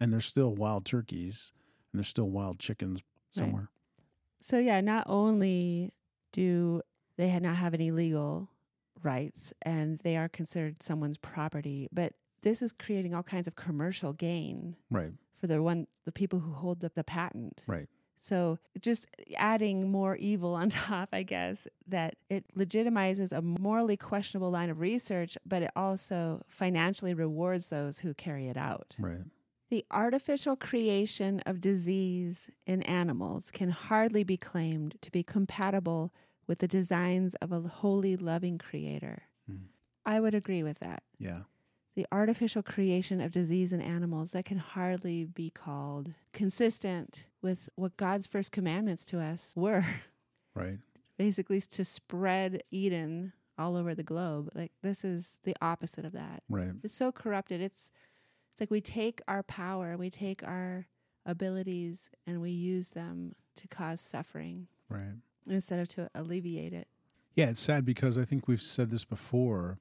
And 0.00 0.12
there's 0.12 0.24
still 0.26 0.54
wild 0.54 0.84
turkeys 0.84 1.52
and 1.92 1.98
there's 1.98 2.08
still 2.08 2.30
wild 2.30 2.58
chickens 2.58 3.00
Right. 3.36 3.44
somewhere. 3.44 3.68
So 4.40 4.58
yeah, 4.58 4.80
not 4.80 5.04
only 5.08 5.92
do 6.32 6.82
they 7.16 7.38
not 7.38 7.56
have 7.56 7.74
any 7.74 7.90
legal 7.90 8.48
rights 9.02 9.52
and 9.62 9.98
they 10.00 10.16
are 10.16 10.28
considered 10.28 10.82
someone's 10.82 11.18
property, 11.18 11.88
but 11.92 12.14
this 12.42 12.62
is 12.62 12.72
creating 12.72 13.14
all 13.14 13.22
kinds 13.22 13.46
of 13.46 13.54
commercial 13.56 14.12
gain 14.14 14.76
Right. 14.90 15.12
for 15.36 15.46
the 15.46 15.62
one 15.62 15.86
the 16.06 16.12
people 16.12 16.40
who 16.40 16.52
hold 16.52 16.80
the, 16.80 16.90
the 16.94 17.04
patent. 17.04 17.62
Right. 17.66 17.88
So 18.20 18.58
just 18.80 19.06
adding 19.36 19.90
more 19.90 20.14
evil 20.16 20.54
on 20.60 20.70
top, 20.70 21.08
I 21.12 21.22
guess, 21.22 21.66
that 21.88 22.16
it 22.28 22.44
legitimizes 22.56 23.32
a 23.32 23.42
morally 23.42 23.96
questionable 23.96 24.50
line 24.50 24.70
of 24.70 24.78
research, 24.78 25.36
but 25.44 25.62
it 25.62 25.70
also 25.74 26.42
financially 26.46 27.14
rewards 27.14 27.68
those 27.68 28.00
who 28.00 28.14
carry 28.14 28.48
it 28.48 28.56
out. 28.56 28.94
Right. 28.98 29.24
The 29.70 29.84
artificial 29.90 30.56
creation 30.56 31.40
of 31.46 31.60
disease 31.60 32.50
in 32.66 32.82
animals 32.82 33.50
can 33.52 33.70
hardly 33.70 34.24
be 34.24 34.36
claimed 34.36 34.96
to 35.00 35.10
be 35.10 35.22
compatible 35.22 36.12
with 36.48 36.58
the 36.58 36.66
designs 36.68 37.36
of 37.36 37.52
a 37.52 37.60
holy, 37.60 38.16
loving 38.16 38.58
creator. 38.58 39.22
Mm. 39.48 39.66
I 40.04 40.18
would 40.18 40.34
agree 40.34 40.64
with 40.64 40.80
that. 40.80 41.04
Yeah. 41.18 41.42
The 41.96 42.06
artificial 42.12 42.62
creation 42.62 43.20
of 43.20 43.32
disease 43.32 43.72
in 43.72 43.80
animals 43.80 44.32
that 44.32 44.44
can 44.44 44.58
hardly 44.58 45.24
be 45.24 45.50
called 45.50 46.14
consistent 46.32 47.26
with 47.42 47.68
what 47.74 47.96
God's 47.96 48.26
first 48.26 48.52
commandments 48.52 49.04
to 49.06 49.20
us 49.20 49.52
were 49.56 49.84
Right. 50.54 50.78
basically 51.18 51.60
to 51.60 51.84
spread 51.84 52.62
Eden 52.70 53.32
all 53.58 53.76
over 53.76 53.94
the 53.94 54.02
globe. 54.02 54.50
Like 54.54 54.72
this 54.82 55.04
is 55.04 55.32
the 55.44 55.54
opposite 55.60 56.04
of 56.04 56.12
that 56.12 56.42
Right. 56.48 56.70
it's 56.82 56.94
so 56.94 57.12
corrupted. 57.12 57.60
It's 57.60 57.90
it's 58.52 58.60
like 58.60 58.70
we 58.70 58.80
take 58.80 59.20
our 59.28 59.42
power, 59.42 59.96
we 59.96 60.10
take 60.10 60.42
our 60.42 60.86
abilities, 61.26 62.10
and 62.26 62.40
we 62.40 62.50
use 62.50 62.90
them 62.90 63.34
to 63.56 63.68
cause 63.68 64.00
suffering 64.00 64.66
Right. 64.88 65.14
instead 65.46 65.78
of 65.80 65.88
to 65.90 66.10
alleviate 66.14 66.72
it. 66.72 66.88
Yeah, 67.36 67.50
it's 67.50 67.60
sad 67.60 67.84
because 67.84 68.16
I 68.18 68.24
think 68.24 68.48
we've 68.48 68.62
said 68.62 68.90
this 68.90 69.04
before. 69.04 69.78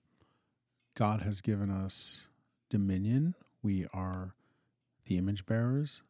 God 0.96 1.22
has 1.22 1.42
given 1.42 1.70
us 1.70 2.28
dominion. 2.70 3.36
We 3.62 3.88
are 3.94 4.36
the 5.06 5.18
image 5.18 5.46
bearers. 5.46 6.04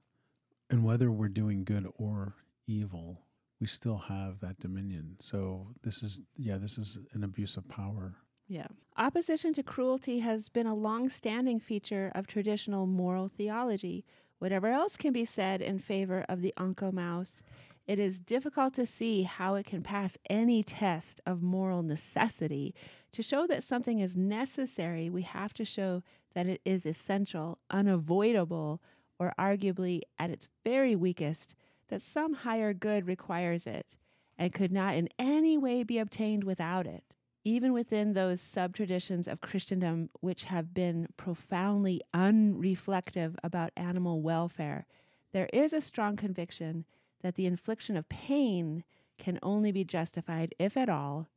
And 0.69 0.83
whether 0.83 1.11
we're 1.11 1.29
doing 1.29 1.63
good 1.63 1.87
or 1.97 2.35
evil, 2.67 3.21
we 3.59 3.67
still 3.67 3.97
have 3.97 4.39
that 4.39 4.59
dominion. 4.59 5.15
So 5.19 5.69
this 5.83 6.03
is, 6.03 6.21
yeah, 6.37 6.57
this 6.57 6.77
is 6.77 6.99
an 7.13 7.23
abuse 7.23 7.57
of 7.57 7.67
power. 7.67 8.15
Yeah. 8.47 8.67
Opposition 8.97 9.53
to 9.53 9.63
cruelty 9.63 10.19
has 10.19 10.49
been 10.49 10.67
a 10.67 10.75
long-standing 10.75 11.59
feature 11.59 12.11
of 12.15 12.27
traditional 12.27 12.85
moral 12.85 13.27
theology. 13.27 14.05
Whatever 14.39 14.67
else 14.67 14.97
can 14.97 15.13
be 15.13 15.25
said 15.25 15.61
in 15.61 15.79
favor 15.79 16.25
of 16.29 16.41
the 16.41 16.53
oncomouse, 16.57 17.43
it 17.89 17.97
is 17.97 18.19
difficult 18.19 18.75
to 18.75 18.85
see 18.85 19.23
how 19.23 19.55
it 19.55 19.65
can 19.65 19.81
pass 19.81 20.15
any 20.29 20.61
test 20.61 21.19
of 21.25 21.41
moral 21.41 21.81
necessity. 21.81 22.75
To 23.13 23.23
show 23.23 23.47
that 23.47 23.63
something 23.63 23.97
is 23.97 24.15
necessary, 24.15 25.09
we 25.09 25.23
have 25.23 25.55
to 25.55 25.65
show 25.65 26.03
that 26.35 26.45
it 26.45 26.61
is 26.63 26.85
essential, 26.85 27.57
unavoidable, 27.71 28.79
or 29.17 29.33
arguably 29.39 30.01
at 30.19 30.29
its 30.29 30.49
very 30.63 30.95
weakest, 30.95 31.55
that 31.87 32.03
some 32.03 32.33
higher 32.33 32.75
good 32.75 33.07
requires 33.07 33.65
it 33.65 33.97
and 34.37 34.53
could 34.53 34.71
not 34.71 34.93
in 34.93 35.09
any 35.17 35.57
way 35.57 35.81
be 35.81 35.97
obtained 35.97 36.43
without 36.43 36.85
it 36.85 37.03
even 37.45 37.73
within 37.73 38.13
those 38.13 38.39
sub 38.39 38.75
traditions 38.75 39.27
of 39.27 39.41
Christendom 39.41 40.09
which 40.19 40.43
have 40.43 40.73
been 40.73 41.07
profoundly 41.17 42.01
unreflective 42.13 43.35
about 43.43 43.71
animal 43.75 44.21
welfare, 44.21 44.85
there 45.31 45.49
is 45.53 45.73
a 45.73 45.81
strong 45.81 46.15
conviction 46.15 46.85
that 47.21 47.35
the 47.35 47.45
infliction 47.45 47.97
of 47.97 48.07
pain 48.09 48.83
can 49.17 49.39
only 49.43 49.71
be 49.71 49.83
justified, 49.83 50.55
if 50.59 50.77
at 50.77 50.89
all, 50.89 51.27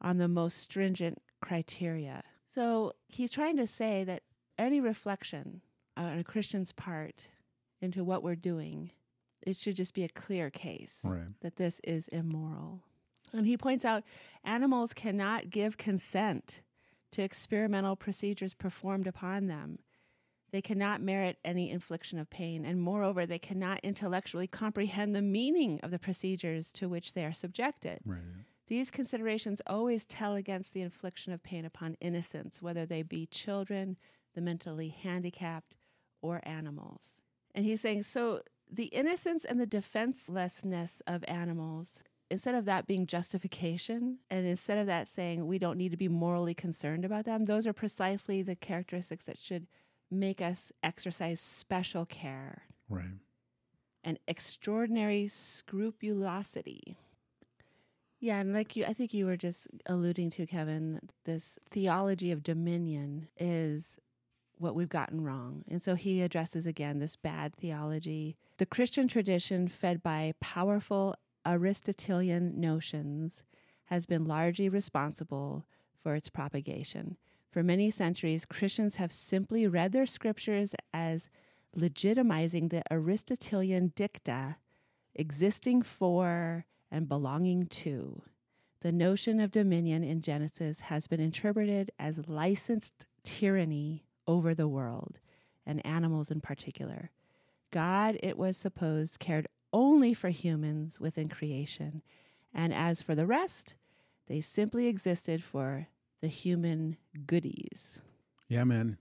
on 0.00 0.18
the 0.18 0.28
most 0.28 0.58
stringent 0.58 1.20
criteria. 1.40 2.22
So 2.48 2.92
he's 3.08 3.30
trying 3.30 3.56
to 3.56 3.66
say 3.66 4.04
that 4.04 4.22
any 4.58 4.80
reflection 4.80 5.62
on 5.96 6.18
a 6.18 6.24
Christian's 6.24 6.72
part 6.72 7.28
into 7.80 8.04
what 8.04 8.22
we're 8.22 8.36
doing, 8.36 8.90
it 9.42 9.56
should 9.56 9.76
just 9.76 9.94
be 9.94 10.04
a 10.04 10.08
clear 10.08 10.50
case 10.50 11.00
Right. 11.04 11.26
that 11.40 11.56
this 11.56 11.80
is 11.84 12.08
immoral. 12.08 12.82
And 13.32 13.46
he 13.46 13.56
points 13.56 13.84
out 13.84 14.04
animals 14.44 14.92
cannot 14.94 15.50
give 15.50 15.76
consent 15.76 16.62
to 17.12 17.22
experimental 17.22 17.96
procedures 17.96 18.54
performed 18.54 19.06
upon 19.08 19.46
them. 19.48 19.80
They 20.54 20.62
cannot 20.62 21.02
merit 21.02 21.38
any 21.44 21.68
infliction 21.68 22.20
of 22.20 22.30
pain, 22.30 22.64
and 22.64 22.80
moreover, 22.80 23.26
they 23.26 23.40
cannot 23.40 23.80
intellectually 23.82 24.46
comprehend 24.46 25.12
the 25.12 25.20
meaning 25.20 25.80
of 25.82 25.90
the 25.90 25.98
procedures 25.98 26.70
to 26.74 26.88
which 26.88 27.14
they 27.14 27.24
are 27.24 27.32
subjected. 27.32 27.98
Right. 28.04 28.20
These 28.68 28.92
considerations 28.92 29.60
always 29.66 30.04
tell 30.04 30.36
against 30.36 30.72
the 30.72 30.82
infliction 30.82 31.32
of 31.32 31.42
pain 31.42 31.64
upon 31.64 31.96
innocents, 32.00 32.62
whether 32.62 32.86
they 32.86 33.02
be 33.02 33.26
children, 33.26 33.96
the 34.36 34.40
mentally 34.40 34.90
handicapped, 34.90 35.74
or 36.22 36.40
animals. 36.44 37.20
And 37.52 37.64
he's 37.64 37.80
saying 37.80 38.04
so 38.04 38.42
the 38.70 38.84
innocence 38.84 39.44
and 39.44 39.58
the 39.58 39.66
defenselessness 39.66 41.02
of 41.04 41.24
animals, 41.26 42.04
instead 42.30 42.54
of 42.54 42.64
that 42.66 42.86
being 42.86 43.08
justification, 43.08 44.18
and 44.30 44.46
instead 44.46 44.78
of 44.78 44.86
that 44.86 45.08
saying 45.08 45.48
we 45.48 45.58
don't 45.58 45.78
need 45.78 45.90
to 45.90 45.96
be 45.96 46.06
morally 46.06 46.54
concerned 46.54 47.04
about 47.04 47.24
them, 47.24 47.46
those 47.46 47.66
are 47.66 47.72
precisely 47.72 48.40
the 48.40 48.54
characteristics 48.54 49.24
that 49.24 49.36
should 49.36 49.66
make 50.10 50.40
us 50.40 50.72
exercise 50.82 51.40
special 51.40 52.04
care 52.06 52.62
Right. 52.88 53.18
and 54.02 54.18
extraordinary 54.28 55.28
scrupulosity. 55.28 56.96
Yeah, 58.20 58.40
and 58.40 58.52
like 58.54 58.74
you, 58.76 58.84
I 58.86 58.94
think 58.94 59.12
you 59.12 59.26
were 59.26 59.36
just 59.36 59.68
alluding 59.86 60.30
to, 60.30 60.46
Kevin, 60.46 61.00
this 61.24 61.58
theology 61.70 62.30
of 62.30 62.42
dominion 62.42 63.28
is 63.38 63.98
what 64.56 64.74
we've 64.74 64.88
gotten 64.88 65.22
wrong. 65.22 65.64
And 65.68 65.82
so 65.82 65.94
he 65.94 66.22
addresses 66.22 66.66
again 66.66 67.00
this 67.00 67.16
bad 67.16 67.54
theology. 67.54 68.36
The 68.58 68.66
Christian 68.66 69.08
tradition, 69.08 69.68
fed 69.68 70.02
by 70.02 70.32
powerful 70.40 71.16
Aristotelian 71.44 72.58
notions, 72.60 73.42
has 73.86 74.06
been 74.06 74.24
largely 74.24 74.68
responsible 74.70 75.66
for 76.02 76.14
its 76.14 76.30
propagation. 76.30 77.16
For 77.54 77.62
many 77.62 77.88
centuries, 77.88 78.44
Christians 78.44 78.96
have 78.96 79.12
simply 79.12 79.68
read 79.68 79.92
their 79.92 80.06
scriptures 80.06 80.74
as 80.92 81.28
legitimizing 81.78 82.70
the 82.70 82.82
Aristotelian 82.90 83.92
dicta 83.94 84.56
existing 85.14 85.82
for 85.82 86.66
and 86.90 87.08
belonging 87.08 87.68
to. 87.68 88.22
The 88.80 88.90
notion 88.90 89.38
of 89.38 89.52
dominion 89.52 90.02
in 90.02 90.20
Genesis 90.20 90.80
has 90.80 91.06
been 91.06 91.20
interpreted 91.20 91.92
as 91.96 92.26
licensed 92.26 93.06
tyranny 93.22 94.02
over 94.26 94.52
the 94.52 94.66
world 94.66 95.20
and 95.64 95.86
animals 95.86 96.32
in 96.32 96.40
particular. 96.40 97.12
God, 97.70 98.18
it 98.20 98.36
was 98.36 98.56
supposed, 98.56 99.20
cared 99.20 99.46
only 99.72 100.12
for 100.12 100.30
humans 100.30 100.98
within 100.98 101.28
creation, 101.28 102.02
and 102.52 102.74
as 102.74 103.00
for 103.00 103.14
the 103.14 103.26
rest, 103.26 103.74
they 104.26 104.40
simply 104.40 104.88
existed 104.88 105.40
for 105.40 105.86
the 106.24 106.28
human 106.28 106.96
goodies. 107.26 108.00
Yeah, 108.48 108.64
man. 108.64 108.96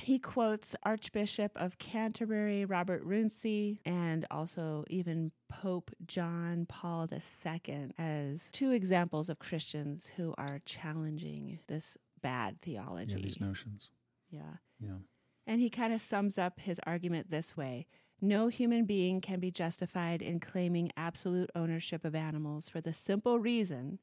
He 0.00 0.18
quotes 0.18 0.74
Archbishop 0.82 1.52
of 1.56 1.76
Canterbury 1.76 2.64
Robert 2.64 3.04
Runcie 3.04 3.80
and 3.84 4.24
also 4.30 4.86
even 4.88 5.32
Pope 5.50 5.90
John 6.06 6.64
Paul 6.66 7.06
II 7.12 7.90
as 7.98 8.48
two 8.50 8.70
examples 8.70 9.28
of 9.28 9.38
Christians 9.38 10.10
who 10.16 10.34
are 10.38 10.62
challenging 10.64 11.58
this 11.66 11.98
bad 12.22 12.62
theology. 12.62 13.16
Yeah, 13.16 13.22
these 13.22 13.42
notions. 13.42 13.90
Yeah. 14.30 14.56
Yeah. 14.80 15.00
And 15.46 15.60
he 15.60 15.68
kind 15.68 15.92
of 15.92 16.00
sums 16.00 16.38
up 16.38 16.60
his 16.60 16.80
argument 16.86 17.30
this 17.30 17.58
way 17.58 17.86
No 18.22 18.48
human 18.48 18.86
being 18.86 19.20
can 19.20 19.38
be 19.38 19.50
justified 19.50 20.22
in 20.22 20.40
claiming 20.40 20.92
absolute 20.96 21.50
ownership 21.54 22.06
of 22.06 22.14
animals 22.14 22.70
for 22.70 22.80
the 22.80 22.94
simple 22.94 23.38
reason 23.38 23.98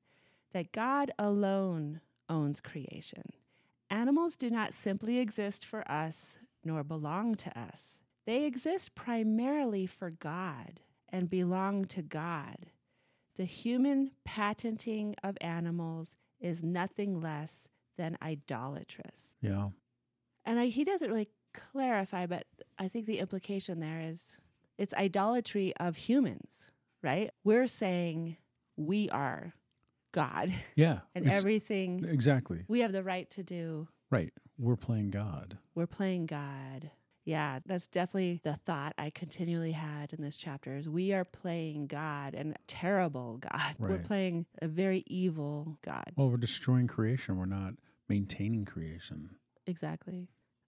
that 0.55 0.71
God 0.71 1.11
alone 1.19 2.01
owns 2.29 2.59
creation. 2.59 3.23
Animals 3.89 4.35
do 4.35 4.49
not 4.49 4.73
simply 4.73 5.19
exist 5.19 5.65
for 5.65 5.89
us 5.89 6.39
nor 6.63 6.83
belong 6.83 7.35
to 7.35 7.59
us. 7.59 7.99
They 8.25 8.45
exist 8.45 8.95
primarily 8.95 9.85
for 9.85 10.09
God 10.09 10.79
and 11.09 11.29
belong 11.29 11.85
to 11.85 12.01
God. 12.01 12.67
The 13.37 13.45
human 13.45 14.11
patenting 14.23 15.15
of 15.23 15.37
animals 15.41 16.15
is 16.39 16.63
nothing 16.63 17.21
less 17.21 17.67
than 17.97 18.17
idolatrous. 18.21 19.37
Yeah. 19.41 19.69
And 20.43 20.59
I, 20.59 20.67
he 20.67 20.83
doesn't 20.83 21.09
really 21.09 21.29
clarify, 21.53 22.25
but 22.25 22.45
I 22.77 22.87
think 22.87 23.05
the 23.05 23.19
implication 23.19 23.79
there 23.79 24.01
is 24.01 24.37
it's 24.77 24.93
idolatry 24.93 25.73
of 25.79 25.95
humans, 25.95 26.69
right? 27.01 27.31
We're 27.43 27.67
saying 27.67 28.37
we 28.75 29.09
are 29.09 29.53
God 30.15 30.51
Yeah. 30.75 30.99
and 31.13 31.29
everything 31.29 32.05
exactly. 32.05 32.63
we 32.67 32.79
have 32.79 32.91
the 32.93 33.03
right 33.03 33.29
to 33.31 33.43
do. 33.43 33.87
Right. 34.09 34.33
We're 34.57 34.77
playing 34.77 35.11
God. 35.11 35.57
We're 35.75 35.87
playing 35.87 36.27
God. 36.27 36.89
Yeah, 37.25 37.59
that's 37.65 37.87
definitely 37.87 38.39
the 38.43 38.53
thought 38.53 38.93
I 38.97 39.09
continually 39.09 39.71
had 39.73 40.13
in 40.13 40.21
this 40.23 40.37
chapter 40.37 40.75
is 40.77 40.87
we 40.87 41.11
are 41.11 41.25
playing 41.25 41.87
God 41.87 42.33
and 42.35 42.55
terrible 42.67 43.37
God. 43.39 43.75
We're 43.79 43.97
playing 43.97 44.45
a 44.61 44.67
very 44.67 45.03
evil 45.07 45.79
God. 45.83 46.11
Well, 46.15 46.29
we're 46.29 46.37
destroying 46.37 46.85
creation. 46.85 47.37
We're 47.37 47.47
not 47.47 47.73
maintaining 48.07 48.63
creation. 48.65 49.31
Exactly. 49.65 50.27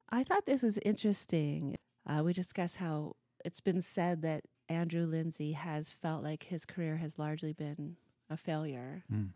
I 0.10 0.24
thought 0.24 0.48
this 0.48 0.64
was 0.64 0.80
interesting. 0.80 1.76
Uh, 2.10 2.24
we 2.26 2.34
discussed 2.34 2.78
how 2.78 3.16
it's 3.46 3.62
been 3.62 3.84
said 3.84 4.24
that 4.24 4.42
Andrew 4.68 5.06
Linzey 5.06 5.54
has 5.54 5.92
felt 5.92 6.24
like 6.24 6.44
his 6.44 6.66
career 6.66 6.98
has 6.98 7.20
largely 7.20 7.54
been 7.54 7.98
a 8.30 8.38
failure. 8.38 9.04
Mm. 9.12 9.30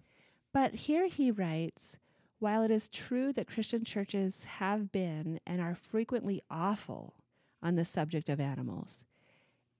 But 0.53 0.75
here 0.75 1.07
he 1.07 1.31
writes 1.31 1.97
While 2.39 2.63
it 2.63 2.71
is 2.71 2.89
true 2.89 3.31
that 3.33 3.47
Christian 3.47 3.83
churches 3.83 4.43
have 4.57 4.91
been 4.91 5.39
and 5.45 5.61
are 5.61 5.75
frequently 5.75 6.41
awful 6.49 7.13
on 7.61 7.75
the 7.75 7.85
subject 7.85 8.29
of 8.29 8.39
animals, 8.39 9.03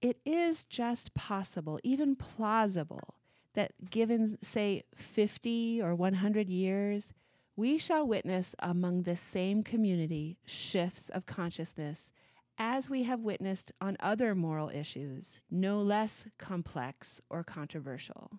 it 0.00 0.18
is 0.24 0.64
just 0.64 1.14
possible, 1.14 1.78
even 1.84 2.16
plausible, 2.16 3.14
that 3.54 3.90
given, 3.90 4.38
say, 4.42 4.84
50 4.96 5.80
or 5.82 5.94
100 5.94 6.48
years, 6.48 7.12
we 7.54 7.78
shall 7.78 8.06
witness 8.06 8.54
among 8.58 9.02
the 9.02 9.16
same 9.16 9.62
community 9.62 10.38
shifts 10.44 11.10
of 11.10 11.26
consciousness 11.26 12.10
as 12.58 12.88
we 12.88 13.02
have 13.04 13.20
witnessed 13.20 13.72
on 13.80 13.96
other 14.00 14.34
moral 14.34 14.70
issues, 14.70 15.40
no 15.50 15.80
less 15.80 16.26
complex 16.38 17.20
or 17.28 17.42
controversial. 17.42 18.30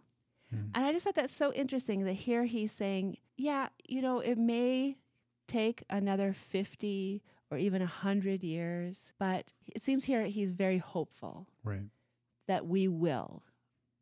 Mm. 0.53 0.69
And 0.75 0.85
I 0.85 0.91
just 0.91 1.05
thought 1.05 1.15
that's 1.15 1.33
so 1.35 1.51
interesting 1.53 2.03
that 2.05 2.13
here 2.13 2.45
he's 2.45 2.71
saying, 2.71 3.17
yeah, 3.37 3.69
you 3.87 4.01
know, 4.01 4.19
it 4.19 4.37
may 4.37 4.97
take 5.47 5.83
another 5.89 6.33
50 6.33 7.21
or 7.51 7.57
even 7.57 7.81
100 7.81 8.43
years, 8.43 9.11
but 9.19 9.51
it 9.67 9.81
seems 9.81 10.05
here 10.05 10.25
he's 10.25 10.51
very 10.51 10.77
hopeful 10.77 11.47
Right. 11.63 11.89
that 12.47 12.65
we 12.65 12.87
will, 12.87 13.43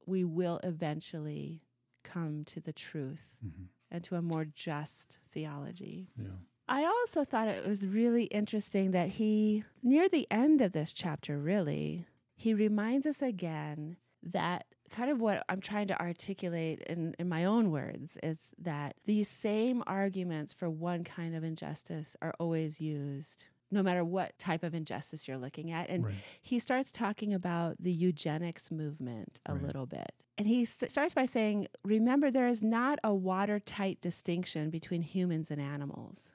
we 0.05 0.23
will 0.23 0.59
eventually 0.63 1.63
come 2.03 2.43
to 2.45 2.59
the 2.59 2.73
truth 2.73 3.25
hmm 3.41 3.65
and 3.93 4.05
to 4.05 4.15
a 4.15 4.21
more 4.21 4.45
just 4.45 5.19
theology. 5.33 6.07
Yeah. 6.17 6.27
I 6.69 6.85
also 6.85 7.25
thought 7.25 7.49
it 7.49 7.67
was 7.67 7.85
really 7.85 8.23
interesting 8.25 8.91
that 8.91 9.09
he, 9.09 9.65
near 9.83 10.07
the 10.07 10.25
end 10.31 10.61
of 10.61 10.71
this 10.71 10.93
chapter, 10.93 11.37
really, 11.37 12.05
he 12.33 12.53
reminds 12.53 13.05
us 13.05 13.21
again 13.21 13.97
that 14.23 14.65
kind 14.91 15.09
of 15.09 15.19
what 15.21 15.43
I'm 15.49 15.59
trying 15.61 15.87
to 15.87 15.99
articulate 15.99 16.81
in, 16.83 17.15
in 17.17 17.27
my 17.29 17.45
own 17.45 17.71
words 17.71 18.17
is 18.21 18.51
that 18.59 18.95
these 19.05 19.27
same 19.27 19.83
arguments 19.87 20.53
for 20.53 20.69
one 20.69 21.03
kind 21.03 21.35
of 21.35 21.43
injustice 21.43 22.15
are 22.21 22.33
always 22.39 22.79
used. 22.81 23.45
No 23.73 23.81
matter 23.81 24.03
what 24.03 24.37
type 24.37 24.63
of 24.63 24.75
injustice 24.75 25.29
you're 25.29 25.37
looking 25.37 25.71
at. 25.71 25.89
And 25.89 26.03
right. 26.05 26.15
he 26.41 26.59
starts 26.59 26.91
talking 26.91 27.33
about 27.33 27.77
the 27.79 27.91
eugenics 27.93 28.69
movement 28.69 29.39
a 29.45 29.53
Right. 29.53 29.63
little 29.63 29.85
bit. 29.85 30.11
And 30.37 30.45
he 30.45 30.63
s- 30.63 30.83
starts 30.89 31.13
by 31.13 31.23
saying, 31.23 31.67
Remember, 31.85 32.29
there 32.29 32.49
is 32.49 32.61
not 32.61 32.99
a 33.01 33.13
watertight 33.15 34.01
distinction 34.01 34.71
between 34.71 35.03
humans 35.03 35.51
and 35.51 35.61
animals. 35.61 36.33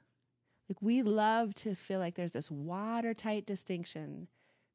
Like, 0.70 0.80
we 0.80 1.02
love 1.02 1.54
to 1.56 1.74
feel 1.74 2.00
like 2.00 2.14
there's 2.14 2.32
this 2.32 2.50
watertight 2.50 3.44
distinction 3.44 4.28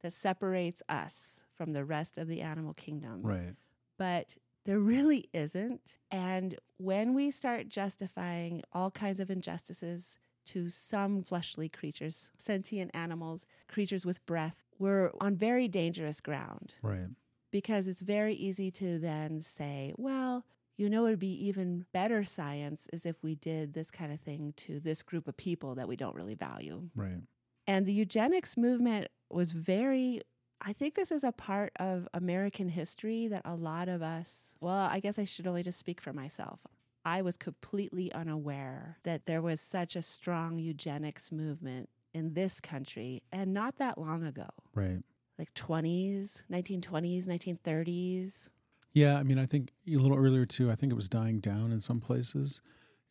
that 0.04 0.13
separates 0.13 0.84
us 0.88 1.44
from 1.56 1.74
the 1.74 1.84
rest 1.84 2.17
of 2.20 2.28
the 2.28 2.41
animal 2.41 2.74
kingdom. 2.76 3.24
Right. 3.24 3.56
But 4.02 4.36
there 4.66 4.80
really 4.80 5.30
isn't. 5.32 5.98
And 6.10 6.58
when 6.78 7.14
we 7.14 7.30
start 7.32 7.70
justifying 7.70 8.64
all 8.74 8.90
kinds 8.90 9.20
of 9.20 9.30
injustices 9.30 10.18
to 10.48 10.70
some 10.70 11.22
fleshly 11.22 11.70
creatures, 11.70 12.32
sentient 12.38 12.90
animals, 12.96 13.46
creatures 13.68 14.06
with 14.06 14.26
breath, 14.26 14.64
we're 14.80 15.12
on 15.22 15.36
very 15.36 15.68
dangerous 15.68 16.20
ground 16.20 16.74
Right. 16.82 17.10
because 17.52 17.88
it's 17.88 18.02
very 18.02 18.34
easy 18.34 18.72
to 18.72 18.98
then 18.98 19.40
say, 19.42 19.94
well, 19.98 20.46
you 20.78 20.90
know, 20.90 21.06
it 21.06 21.12
would 21.12 21.20
be 21.20 21.46
even 21.48 21.86
better 21.94 22.24
science 22.24 22.88
is 22.92 23.06
if 23.06 23.22
we 23.22 23.36
did 23.36 23.74
this 23.74 23.92
kind 23.92 24.12
of 24.12 24.20
thing 24.20 24.54
to 24.58 24.80
this 24.80 25.04
group 25.04 25.28
of 25.28 25.38
people 25.38 25.76
that 25.76 25.88
we 25.88 25.96
don't 25.96 26.16
really 26.16 26.34
value. 26.34 26.90
Right. 26.96 27.22
And 27.68 27.86
the 27.86 27.94
eugenics 27.94 28.58
movement 28.58 29.10
was 29.30 29.52
very, 29.52 30.22
I 30.63 30.74
think 30.74 30.95
this 30.95 31.12
is 31.12 31.24
a 31.24 31.32
part 31.32 31.71
of 31.80 32.08
American 32.13 32.69
history 32.69 33.28
that 33.28 33.41
a 33.45 33.56
lot 33.56 33.89
of 33.89 34.02
us, 34.02 34.54
well, 34.62 34.88
I 34.91 35.00
guess 35.00 35.17
I 35.17 35.24
should 35.26 35.47
only 35.47 35.63
just 35.63 35.80
speak 35.80 36.00
for 36.00 36.13
myself. 36.13 36.60
I 37.04 37.24
was 37.24 37.36
completely 37.36 38.12
unaware 38.13 39.00
that 39.04 39.26
there 39.26 39.41
was 39.41 39.60
such 39.60 39.95
a 39.95 40.04
strong 40.04 40.60
eugenics 40.60 41.32
movement 41.32 41.89
in 42.13 42.34
this 42.36 42.60
country 42.60 43.24
and 43.32 43.54
not 43.54 43.78
that 43.78 43.97
long 43.97 44.24
ago, 44.24 44.50
Right. 44.76 45.00
like 45.39 45.52
20s, 45.56 46.43
1920s, 46.52 47.26
1930s. 47.28 48.50
Yeah, 48.93 49.17
I 49.17 49.24
mean, 49.24 49.39
I 49.39 49.45
think 49.47 49.71
a 49.88 49.95
little 49.95 50.17
earlier 50.17 50.45
too. 50.45 50.69
I 50.69 50.76
think 50.76 50.91
it 50.91 50.95
was 50.95 51.10
dying 51.10 51.39
down 51.39 51.71
in 51.71 51.80
some 51.80 52.00
places. 52.02 52.62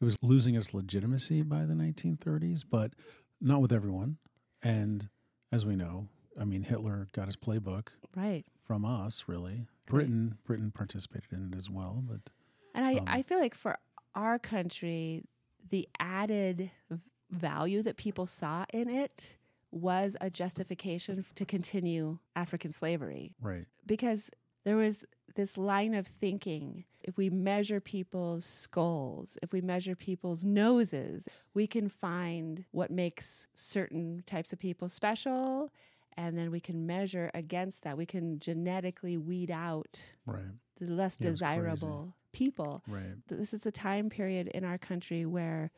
It 0.01 0.05
was 0.05 0.17
losing 0.23 0.55
its 0.55 0.73
legitimacy 0.73 1.43
by 1.43 1.65
the 1.65 1.75
1930s, 1.75 2.63
but 2.69 2.93
not 3.41 3.61
with 3.61 3.73
everyone. 3.73 4.19
And 4.63 5.09
as 5.51 5.67
we 5.67 5.75
know, 5.75 6.09
I 6.39 6.45
mean, 6.45 6.63
Hitler 6.63 7.09
got 7.13 7.27
his 7.27 7.37
playbook 7.37 7.89
Right. 8.15 8.45
from 8.63 8.85
us, 8.85 9.25
really. 9.27 9.67
Britain, 9.87 10.39
Britain 10.45 10.71
participated 10.71 11.33
in 11.33 11.53
it 11.53 11.57
as 11.57 11.69
well, 11.71 12.03
but 12.07 12.31
And 12.75 12.85
I, 12.85 12.97
Um, 12.99 13.05
I 13.09 13.23
feel 13.23 13.39
like 13.41 13.55
for 13.55 13.79
our 14.15 14.39
country, 14.39 15.25
the 15.69 15.89
added 15.99 16.71
value 17.31 17.83
that 17.83 17.97
people 17.97 18.27
saw 18.27 18.65
in 18.73 18.89
it 18.89 19.37
was 19.73 20.17
a 20.21 20.31
justification 20.31 21.25
to 21.35 21.45
continue 21.45 22.19
African 22.37 22.73
slavery 22.73 23.35
right, 23.41 23.67
because 23.87 24.31
there 24.65 24.77
was 24.77 25.05
this 25.37 25.57
line 25.57 25.95
of 25.95 26.07
thinking 26.09 26.85
if 27.03 27.17
we 27.17 27.31
measure 27.31 27.81
people's 27.81 28.45
skulls, 28.45 29.39
if 29.43 29.53
we 29.53 29.61
measure 29.61 29.95
people's 29.97 30.45
noses, 30.45 31.29
we 31.55 31.67
can 31.69 31.89
find 31.89 32.65
what 32.73 32.91
makes 32.91 33.47
certain 33.55 34.23
types 34.27 34.53
of 34.53 34.59
people 34.59 34.89
special. 34.89 35.71
And 36.17 36.37
then 36.37 36.51
we 36.51 36.61
can 36.61 36.87
measure 36.87 37.31
against 37.35 37.83
that. 37.83 37.97
We 37.97 38.07
can 38.07 38.39
genetically 38.41 39.17
weed 39.17 39.51
out 39.51 40.13
right, 40.27 40.43
the 40.79 40.87
less 40.93 41.17
Yeah, 41.21 41.29
it 41.29 41.31
was 41.31 41.41
crazy. 41.41 41.57
desirable 41.57 42.15
people. 42.33 42.83
right, 42.87 43.17
This 43.29 43.55
is 43.55 43.65
a 43.67 43.73
time 43.73 44.09
period 44.11 44.49
in 44.49 44.65
our 44.65 44.79
country 44.79 45.25
where 45.27 45.71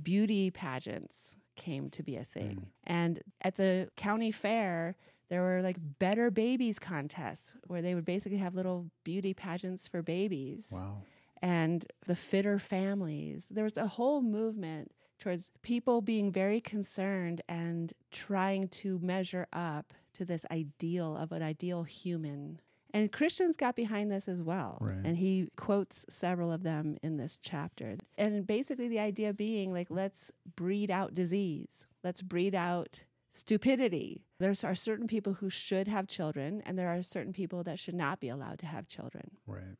beauty 0.00 0.50
pageants 0.50 1.36
came 1.56 1.90
to 1.90 2.02
be 2.02 2.16
a 2.16 2.24
thing. 2.24 2.56
Mm. 2.56 2.66
And 2.84 3.22
at 3.42 3.56
the 3.56 3.90
county 3.96 4.30
fair, 4.32 4.96
there 5.28 5.42
were 5.42 5.60
like 5.62 5.76
better 5.98 6.30
babies 6.30 6.78
contests 6.78 7.54
where 7.66 7.82
they 7.82 7.94
would 7.94 8.04
basically 8.04 8.38
have 8.38 8.54
little 8.54 8.90
beauty 9.04 9.34
pageants 9.34 9.86
for 9.86 10.02
babies 10.02 10.66
wow, 10.70 11.02
and 11.42 11.86
the 12.06 12.16
fitter 12.16 12.58
families. 12.58 13.46
There 13.50 13.64
was 13.64 13.76
a 13.76 13.86
whole 13.86 14.22
movement 14.22 14.90
towards 15.20 15.52
people 15.62 16.00
being 16.00 16.32
very 16.32 16.60
concerned 16.60 17.42
and 17.48 17.92
trying 18.10 18.68
to 18.68 18.98
measure 19.00 19.46
up 19.52 19.92
to 20.14 20.24
this 20.24 20.44
ideal 20.50 21.16
of 21.16 21.30
an 21.30 21.42
ideal 21.42 21.84
human. 21.84 22.60
And 22.92 23.12
Christians 23.12 23.56
got 23.56 23.76
behind 23.76 24.10
this 24.10 24.28
as 24.28 24.42
well. 24.42 24.78
Right. 24.80 24.96
And 25.04 25.16
he 25.16 25.48
quotes 25.56 26.04
several 26.08 26.50
of 26.50 26.64
them 26.64 26.96
in 27.02 27.18
this 27.18 27.38
chapter. 27.40 27.96
And 28.18 28.46
basically, 28.46 28.88
the 28.88 28.98
idea 28.98 29.32
being 29.32 29.72
like, 29.72 29.86
let's 29.90 30.32
breed 30.56 30.90
out 30.90 31.14
disease, 31.14 31.86
let's 32.02 32.22
breed 32.22 32.54
out 32.54 33.04
stupidity. 33.30 34.24
There 34.40 34.52
are 34.64 34.74
certain 34.74 35.06
people 35.06 35.34
who 35.34 35.50
should 35.50 35.86
have 35.86 36.08
children, 36.08 36.62
and 36.66 36.76
there 36.76 36.88
are 36.88 37.02
certain 37.02 37.32
people 37.32 37.62
that 37.62 37.78
should 37.78 37.94
not 37.94 38.18
be 38.18 38.28
allowed 38.28 38.58
to 38.60 38.66
have 38.66 38.88
children. 38.88 39.30
right, 39.46 39.76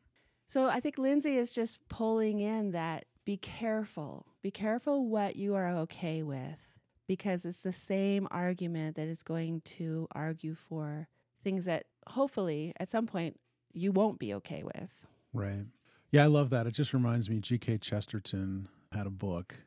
So 0.47 0.69
I 0.69 0.79
think 0.79 0.97
Linzey 0.97 1.37
is 1.37 1.53
just 1.53 1.81
pulling 1.89 2.39
in 2.39 2.71
that 2.71 3.07
be 3.31 3.37
careful. 3.37 4.27
Be 4.43 4.51
careful 4.51 5.07
what 5.07 5.37
you 5.37 5.55
are 5.55 5.69
okay 5.87 6.21
with 6.25 6.75
because 7.07 7.45
it's 7.45 7.61
the 7.61 7.71
same 7.71 8.27
argument 8.33 8.97
that 8.97 9.07
is 9.07 9.23
going 9.23 9.61
to 9.65 10.09
argue 10.11 10.57
for 10.57 11.07
things 11.45 11.65
that 11.67 11.85
hopefully 12.09 12.73
at 12.81 12.89
some 12.89 13.07
point 13.07 13.39
you 13.73 13.93
won't 13.93 14.19
be 14.19 14.35
okay 14.35 14.65
with. 14.65 15.07
right. 15.33 15.67
Yeah, 16.11 16.25
I 16.25 16.27
love 16.27 16.51
that. 16.51 16.67
It 16.67 16.73
just 16.73 16.93
reminds 16.93 17.31
me 17.31 17.39
G.K. 17.39 17.79
Chesterton 17.79 18.69
had 18.91 19.07
a 19.07 19.11
book 19.11 19.59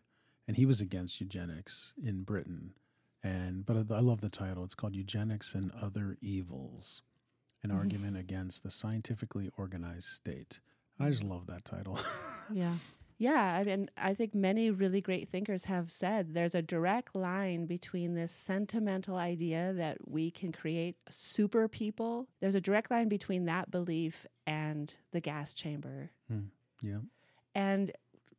and 0.45 0.57
he 0.57 0.65
was 0.65 0.81
against 0.81 1.21
eugenics 1.21 1.93
in 2.03 2.23
Britain. 2.23 2.73
And 3.23 3.65
but 3.65 3.89
I 3.89 4.01
love 4.01 4.19
the 4.19 4.27
title. 4.27 4.65
It's 4.65 4.75
called 4.75 4.93
Eugenics 4.93 5.55
and 5.55 5.71
Other 5.81 6.17
Evils: 6.19 7.01
An 7.63 7.69
Mhm. 7.69 7.77
Argument 7.79 8.17
Against 8.17 8.63
the 8.63 8.71
Scientifically 8.71 9.49
Organized 9.57 10.09
State. 10.09 10.59
I 10.99 11.09
just 11.09 11.23
love 11.23 11.47
that 11.47 11.63
title. 11.63 11.97
Yeah. 12.53 12.73
Yeah. 13.23 13.57
I 13.57 13.63
mean, 13.63 13.89
I 13.95 14.13
think 14.13 14.35
many 14.35 14.69
really 14.69 14.99
great 14.99 15.29
thinkers 15.29 15.63
have 15.65 15.89
said 15.89 16.33
there's 16.33 16.53
a 16.53 16.61
direct 16.61 17.15
line 17.15 17.65
between 17.65 18.15
this 18.15 18.33
sentimental 18.33 19.15
idea 19.15 19.71
that 19.77 19.97
we 20.09 20.29
can 20.29 20.51
create 20.51 20.97
super 21.07 21.69
people. 21.69 22.27
There's 22.41 22.55
a 22.55 22.59
direct 22.59 22.91
line 22.91 23.07
between 23.07 23.45
that 23.45 23.71
belief 23.71 24.25
and 24.45 24.93
the 25.11 25.21
gas 25.21 25.53
chamber. 25.53 26.11
Hmm, 26.27 26.47
yeah. 26.81 26.97
And 27.55 27.93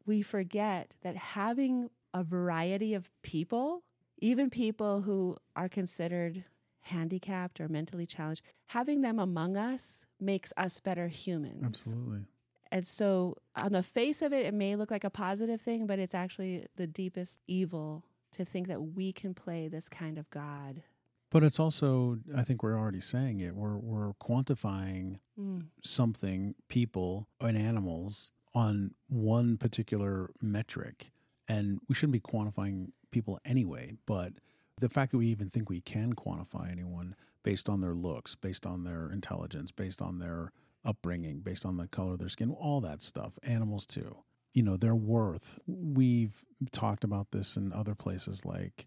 we 0.04 0.20
forget 0.20 0.94
that 1.00 1.16
having 1.16 1.88
a 2.12 2.22
variety 2.22 2.92
of 2.92 3.10
people, 3.22 3.84
even 4.18 4.50
people 4.50 5.00
who 5.00 5.38
are 5.56 5.70
considered 5.70 6.44
handicapped 6.82 7.58
or 7.58 7.68
mentally 7.68 8.04
challenged, 8.04 8.42
having 8.66 9.00
them 9.00 9.18
among 9.18 9.56
us 9.56 10.04
makes 10.20 10.52
us 10.58 10.78
better 10.78 11.08
humans. 11.08 11.64
Absolutely. 11.64 12.26
And 12.74 12.84
so, 12.84 13.36
on 13.54 13.70
the 13.70 13.84
face 13.84 14.20
of 14.20 14.32
it, 14.32 14.44
it 14.46 14.52
may 14.52 14.74
look 14.74 14.90
like 14.90 15.04
a 15.04 15.10
positive 15.10 15.62
thing, 15.62 15.86
but 15.86 16.00
it's 16.00 16.14
actually 16.14 16.66
the 16.74 16.88
deepest 16.88 17.38
evil 17.46 18.04
to 18.32 18.44
think 18.44 18.66
that 18.66 18.82
we 18.82 19.12
can 19.12 19.32
play 19.32 19.68
this 19.68 19.88
kind 19.88 20.18
of 20.18 20.28
God. 20.30 20.82
But 21.30 21.44
it's 21.44 21.60
also, 21.60 22.18
I 22.36 22.42
think 22.42 22.64
we're 22.64 22.76
already 22.76 22.98
saying 22.98 23.38
it. 23.38 23.54
We're 23.54 23.76
we're 23.78 24.12
quantifying 24.14 25.18
Mm. 25.38 25.66
something, 25.84 26.54
people 26.68 27.28
and 27.40 27.56
animals 27.56 28.32
on 28.54 28.94
one 29.08 29.56
particular 29.56 30.30
metric. 30.40 31.12
And 31.46 31.80
we 31.88 31.94
shouldn't 31.94 32.12
be 32.12 32.20
quantifying 32.20 32.90
people 33.12 33.38
anyway, 33.44 33.92
but 34.06 34.32
the 34.80 34.88
fact 34.88 35.12
that 35.12 35.18
we 35.18 35.26
even 35.28 35.48
think 35.50 35.68
we 35.70 35.80
can 35.80 36.14
quantify 36.14 36.70
anyone 36.72 37.14
based 37.44 37.68
on 37.68 37.80
their 37.80 37.94
looks, 37.94 38.34
based 38.34 38.66
on 38.66 38.82
their 38.84 39.10
intelligence, 39.10 39.70
based 39.70 40.00
on 40.02 40.18
their 40.18 40.50
upbringing, 40.84 41.40
based 41.40 41.64
on 41.64 41.76
the 41.76 41.86
color 41.88 42.12
of 42.12 42.18
their 42.18 42.28
skin, 42.28 42.50
all 42.50 42.80
that 42.82 43.00
stuff, 43.02 43.38
animals 43.42 43.86
too. 43.86 44.16
You 44.52 44.62
know, 44.62 44.76
their 44.76 44.94
worth. 44.94 45.58
We've 45.66 46.44
talked 46.72 47.02
about 47.04 47.30
this 47.32 47.56
in 47.56 47.72
other 47.72 47.94
places 47.94 48.44
like 48.44 48.86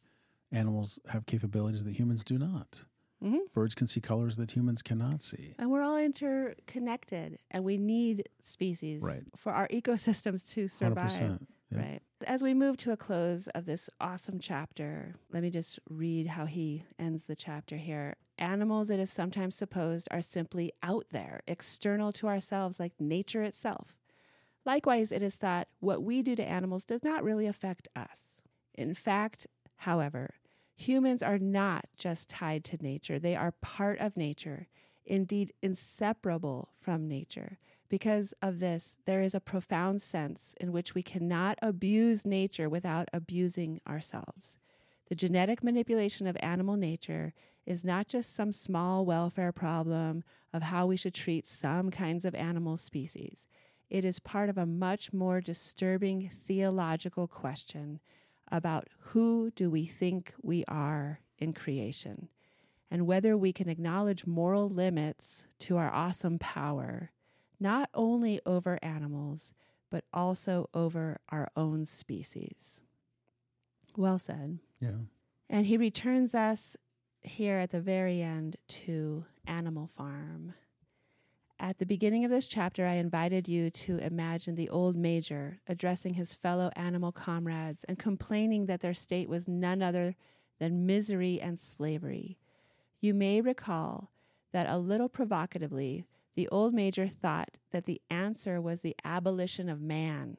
animals 0.52 1.00
have 1.10 1.26
capabilities 1.26 1.84
that 1.84 2.00
humans 2.00 2.24
do 2.24 2.38
not. 2.38 2.86
Mhm. 3.22 3.52
Birds 3.54 3.74
can 3.76 3.88
see 3.88 4.00
colors 4.00 4.38
that 4.38 4.52
humans 4.52 4.82
cannot 4.82 5.22
see. 5.24 5.56
And 5.58 5.72
we're 5.72 5.82
all 5.82 5.98
interconnected, 5.98 7.40
and 7.52 7.64
we 7.64 7.78
need 7.78 8.30
species 8.42 9.02
Right. 9.02 9.24
for 9.36 9.52
our 9.52 9.68
ecosystems 9.70 10.50
to 10.54 10.68
survive. 10.68 10.98
100%. 11.12 11.48
Yeah. 11.72 11.80
Right. 11.80 12.02
As 12.26 12.42
we 12.42 12.54
move 12.54 12.78
to 12.78 12.92
a 12.92 12.98
close 12.98 13.48
of 13.54 13.66
this 13.66 13.90
awesome 14.00 14.40
chapter, 14.40 15.16
let 15.32 15.44
me 15.44 15.50
just 15.50 15.80
read 15.90 16.28
how 16.28 16.46
he 16.46 16.84
ends 16.98 17.26
the 17.26 17.36
chapter 17.36 17.78
here. 17.78 18.16
Animals, 18.40 18.90
it 18.90 19.00
is 19.00 19.12
sometimes 19.12 19.56
supposed, 19.56 20.08
are 20.12 20.22
simply 20.22 20.72
out 20.82 21.06
there, 21.12 21.42
external 21.48 22.12
to 22.14 22.28
ourselves, 22.28 22.80
like 22.80 22.94
nature 23.00 23.44
itself. 23.44 23.96
Likewise, 24.66 25.12
it 25.12 25.24
is 25.24 25.36
thought 25.36 25.68
what 25.80 26.04
we 26.04 26.22
do 26.22 26.36
to 26.36 26.44
animals 26.48 26.86
does 26.86 27.04
not 27.04 27.24
really 27.24 27.48
affect 27.48 27.88
us. 27.96 28.42
In 28.74 28.94
fact, 28.94 29.48
however, 29.78 30.36
humans 30.76 31.24
are 31.24 31.40
not 31.40 31.86
just 31.98 32.30
tied 32.30 32.64
to 32.66 32.78
nature, 32.84 33.20
they 33.20 33.36
are 33.36 33.54
part 33.62 34.00
of 34.00 34.18
nature, 34.18 34.68
indeed, 35.06 35.54
inseparable 35.62 36.70
from 36.80 37.08
nature. 37.08 37.60
Because 37.90 38.34
of 38.42 38.60
this, 38.60 38.98
there 39.06 39.22
is 39.22 39.34
a 39.34 39.40
profound 39.40 40.02
sense 40.02 40.54
in 40.60 40.72
which 40.72 40.94
we 40.94 41.02
cannot 41.02 41.58
abuse 41.62 42.26
nature 42.26 42.68
without 42.68 43.08
abusing 43.14 43.80
ourselves. 43.88 44.58
The 45.08 45.16
genetic 45.16 45.64
manipulation 45.64 46.28
of 46.28 46.36
animal 46.42 46.76
nature 46.76 47.34
is 47.66 47.86
not 47.86 48.08
just 48.08 48.36
some 48.36 48.52
small 48.52 49.06
welfare 49.06 49.54
problem 49.54 50.24
of 50.54 50.64
how 50.64 50.86
we 50.86 50.98
should 50.98 51.14
treat 51.14 51.48
some 51.48 51.90
kinds 51.92 52.26
of 52.26 52.36
animal 52.36 52.76
species. 52.76 53.48
It 53.90 54.04
is 54.04 54.20
part 54.20 54.50
of 54.50 54.58
a 54.58 54.66
much 54.66 55.14
more 55.14 55.40
disturbing 55.40 56.30
theological 56.46 57.28
question 57.28 58.00
about 58.52 58.88
who 59.00 59.52
do 59.56 59.70
we 59.70 59.86
think 59.86 60.34
we 60.42 60.66
are 60.68 61.22
in 61.38 61.54
creation 61.54 62.28
and 62.90 63.06
whether 63.06 63.38
we 63.38 63.54
can 63.54 63.70
acknowledge 63.70 64.26
moral 64.26 64.70
limits 64.70 65.48
to 65.60 65.78
our 65.78 65.94
awesome 65.94 66.40
power 66.40 67.12
not 67.60 67.90
only 67.94 68.40
over 68.46 68.80
animals, 68.82 69.54
but 69.90 70.04
also 70.14 70.70
over 70.74 71.20
our 71.30 71.50
own 71.56 71.86
species. 71.86 72.82
Well 73.96 74.20
said. 74.20 74.60
Yeah. 74.80 74.92
And 75.50 75.66
he 75.66 75.78
returns 75.78 76.36
us 76.36 76.76
here 77.22 77.58
at 77.58 77.72
the 77.72 77.82
very 77.82 78.22
end 78.22 78.58
to 78.68 79.26
Animal 79.46 79.88
Farm. 79.88 80.54
At 81.60 81.80
the 81.80 81.86
beginning 81.86 82.24
of 82.24 82.30
this 82.30 82.46
chapter, 82.46 82.86
I 82.86 82.96
invited 82.96 83.48
you 83.48 83.72
to 83.72 83.98
imagine 83.98 84.56
the 84.56 84.70
old 84.70 84.96
major 84.96 85.60
addressing 85.68 86.14
his 86.14 86.36
fellow 86.36 86.70
animal 86.76 87.12
comrades 87.12 87.84
and 87.86 87.98
complaining 87.98 88.68
that 88.68 88.82
their 88.82 88.94
state 88.94 89.28
was 89.28 89.48
none 89.48 89.82
other 89.82 90.16
than 90.60 90.86
misery 90.86 91.42
and 91.42 91.58
slavery. 91.58 92.38
You 93.02 93.16
may 93.16 93.42
recall 93.42 94.12
that 94.52 94.70
a 94.70 94.78
little 94.78 95.10
provocatively, 95.10 96.06
the 96.38 96.48
old 96.50 96.72
major 96.72 97.08
thought 97.08 97.58
that 97.72 97.86
the 97.86 98.00
answer 98.12 98.62
was 98.62 98.82
the 98.82 98.96
abolition 99.04 99.68
of 99.70 99.82
man. 99.82 100.38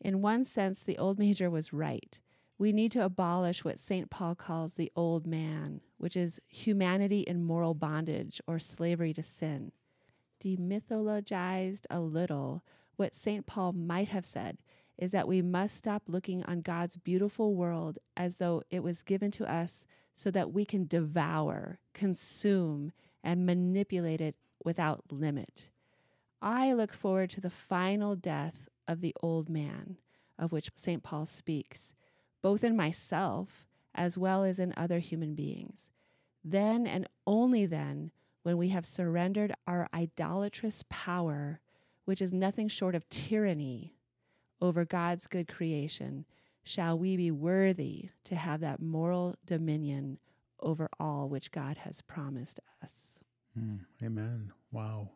In 0.00 0.22
one 0.22 0.44
sense, 0.44 0.84
the 0.84 0.96
old 0.96 1.18
major 1.18 1.50
was 1.50 1.72
right. 1.72 2.20
We 2.56 2.72
need 2.72 2.92
to 2.92 3.04
abolish 3.04 3.64
what 3.64 3.80
St. 3.80 4.10
Paul 4.10 4.36
calls 4.36 4.74
the 4.74 4.92
old 4.94 5.26
man, 5.26 5.80
which 5.98 6.16
is 6.16 6.40
humanity 6.46 7.22
in 7.22 7.42
moral 7.42 7.74
bondage 7.74 8.40
or 8.46 8.60
slavery 8.60 9.12
to 9.12 9.24
sin. 9.24 9.72
Demythologized 10.40 11.86
a 11.90 11.98
little, 11.98 12.62
what 12.94 13.12
St. 13.12 13.44
Paul 13.44 13.72
might 13.72 14.10
have 14.10 14.24
said 14.24 14.58
is 14.96 15.10
that 15.10 15.26
we 15.26 15.42
must 15.42 15.76
stop 15.76 16.04
looking 16.06 16.44
on 16.44 16.60
God's 16.60 16.94
beautiful 16.94 17.56
world 17.56 17.98
as 18.16 18.36
though 18.36 18.62
it 18.70 18.84
was 18.84 19.02
given 19.02 19.32
to 19.32 19.52
us 19.52 19.84
so 20.14 20.30
that 20.30 20.52
we 20.52 20.64
can 20.64 20.86
devour, 20.86 21.80
consume, 21.92 22.92
and 23.24 23.44
manipulate 23.44 24.20
it 24.20 24.36
without 24.64 25.04
limit. 25.10 25.68
I 26.42 26.72
look 26.72 26.92
forward 26.92 27.30
to 27.30 27.40
the 27.40 27.50
final 27.50 28.16
death 28.16 28.68
of 28.88 29.00
the 29.00 29.14
old 29.22 29.48
man, 29.48 29.98
of 30.38 30.52
which 30.52 30.70
St. 30.74 31.02
Paul 31.02 31.26
speaks, 31.26 31.92
both 32.42 32.64
in 32.64 32.76
myself 32.76 33.66
as 33.94 34.18
well 34.18 34.42
as 34.42 34.58
in 34.58 34.74
other 34.76 34.98
human 34.98 35.34
beings. 35.34 35.92
Then 36.42 36.86
and 36.86 37.08
only 37.26 37.64
then, 37.64 38.10
when 38.42 38.58
we 38.58 38.68
have 38.68 38.84
surrendered 38.84 39.54
our 39.66 39.88
idolatrous 39.94 40.84
power, 40.90 41.60
which 42.04 42.20
is 42.20 42.32
nothing 42.32 42.68
short 42.68 42.94
of 42.94 43.08
tyranny, 43.08 43.94
over 44.60 44.84
God's 44.84 45.26
good 45.26 45.48
creation, 45.48 46.26
shall 46.62 46.98
we 46.98 47.16
be 47.16 47.30
worthy 47.30 48.10
to 48.24 48.34
have 48.34 48.60
that 48.60 48.80
moral 48.80 49.36
dominion 49.46 50.18
over 50.60 50.88
all 50.98 51.28
which 51.28 51.52
God 51.52 51.78
has 51.78 52.00
promised 52.02 52.60
us. 52.82 53.20
Mm, 53.58 53.80
amen. 54.02 54.52
Wow. 54.72 55.08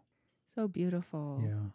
So 0.55 0.69
beautiful. 0.69 1.43
Yeah. 1.45 1.71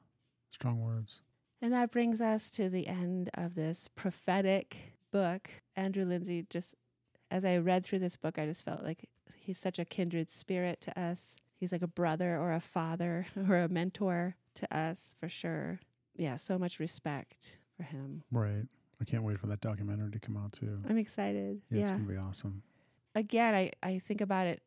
Strong 0.51 0.81
words. 0.81 1.21
And 1.61 1.73
that 1.73 1.91
brings 1.91 2.21
us 2.21 2.49
to 2.51 2.69
the 2.69 2.87
end 2.87 3.29
of 3.33 3.55
this 3.55 3.89
prophetic 3.95 4.95
book. 5.11 5.49
Andrew 5.75 6.05
Linzey, 6.05 6.47
just 6.49 6.75
as 7.31 7.45
I 7.45 7.57
read 7.57 7.83
through 7.85 7.99
this 7.99 8.15
book, 8.15 8.37
I 8.37 8.45
just 8.45 8.65
felt 8.65 8.83
like 8.83 9.09
he's 9.37 9.57
such 9.57 9.79
a 9.79 9.85
kindred 9.85 10.29
spirit 10.29 10.81
to 10.81 10.99
us. 10.99 11.35
He's 11.55 11.71
like 11.71 11.81
a 11.81 11.87
brother 11.87 12.37
or 12.37 12.53
a 12.53 12.59
father 12.59 13.25
or 13.49 13.59
a 13.59 13.69
mentor 13.69 14.35
to 14.55 14.75
us 14.77 15.15
for 15.19 15.29
sure. 15.29 15.79
Yeah, 16.15 16.35
so 16.35 16.59
much 16.59 16.79
respect 16.79 17.57
for 17.75 17.83
him. 17.83 18.23
Right. 18.31 18.65
I 19.01 19.05
can't 19.05 19.23
wait 19.23 19.39
for 19.39 19.47
that 19.47 19.61
documentary 19.61 20.11
to 20.11 20.19
come 20.19 20.37
out 20.37 20.53
too. 20.53 20.79
I'm 20.87 20.97
excited. 20.97 21.61
Yeah, 21.69 21.81
it's 21.81 21.91
gonna 21.91 22.03
be 22.03 22.17
awesome. 22.17 22.61
Again, 23.15 23.53
I, 23.53 23.71
I 23.81 23.99
think 23.99 24.21
about 24.21 24.47
it 24.47 24.61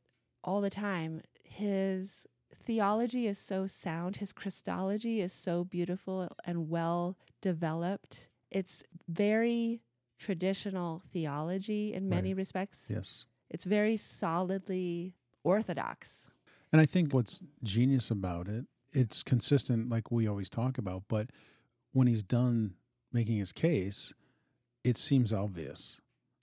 all 0.45 0.61
the 0.61 0.71
time. 0.71 1.23
His 1.49 2.27
theology 2.55 3.27
is 3.27 3.39
so 3.39 3.67
sound, 3.67 4.17
his 4.17 4.33
Christology 4.33 5.21
is 5.21 5.33
so 5.33 5.65
beautiful 5.65 6.29
and 6.45 6.69
well 6.69 7.17
developed. 7.41 8.29
It's 8.51 8.83
very 9.09 9.81
traditional 10.19 11.03
theology 11.11 11.93
in 11.93 12.09
many 12.09 12.31
Right. 12.31 12.39
respects. 12.39 12.89
Yes. 12.91 13.25
It's 13.51 13.65
very 13.65 13.97
solidly 13.97 15.15
orthodox. 15.45 16.31
And 16.73 16.81
I 16.81 16.87
think 16.87 17.13
what's 17.15 17.41
genius 17.63 18.11
about 18.11 18.49
it, 18.49 18.67
it's 18.93 19.23
consistent 19.23 19.89
like 19.89 20.11
we 20.11 20.27
always 20.27 20.51
talk 20.51 20.79
about, 20.79 21.05
but 21.09 21.31
when 21.93 22.07
he's 22.07 22.23
done 22.23 22.75
making 23.13 23.39
his 23.39 23.53
case, 23.53 24.13
it 24.85 24.97
seems 24.97 25.33
obvious. 25.33 26.01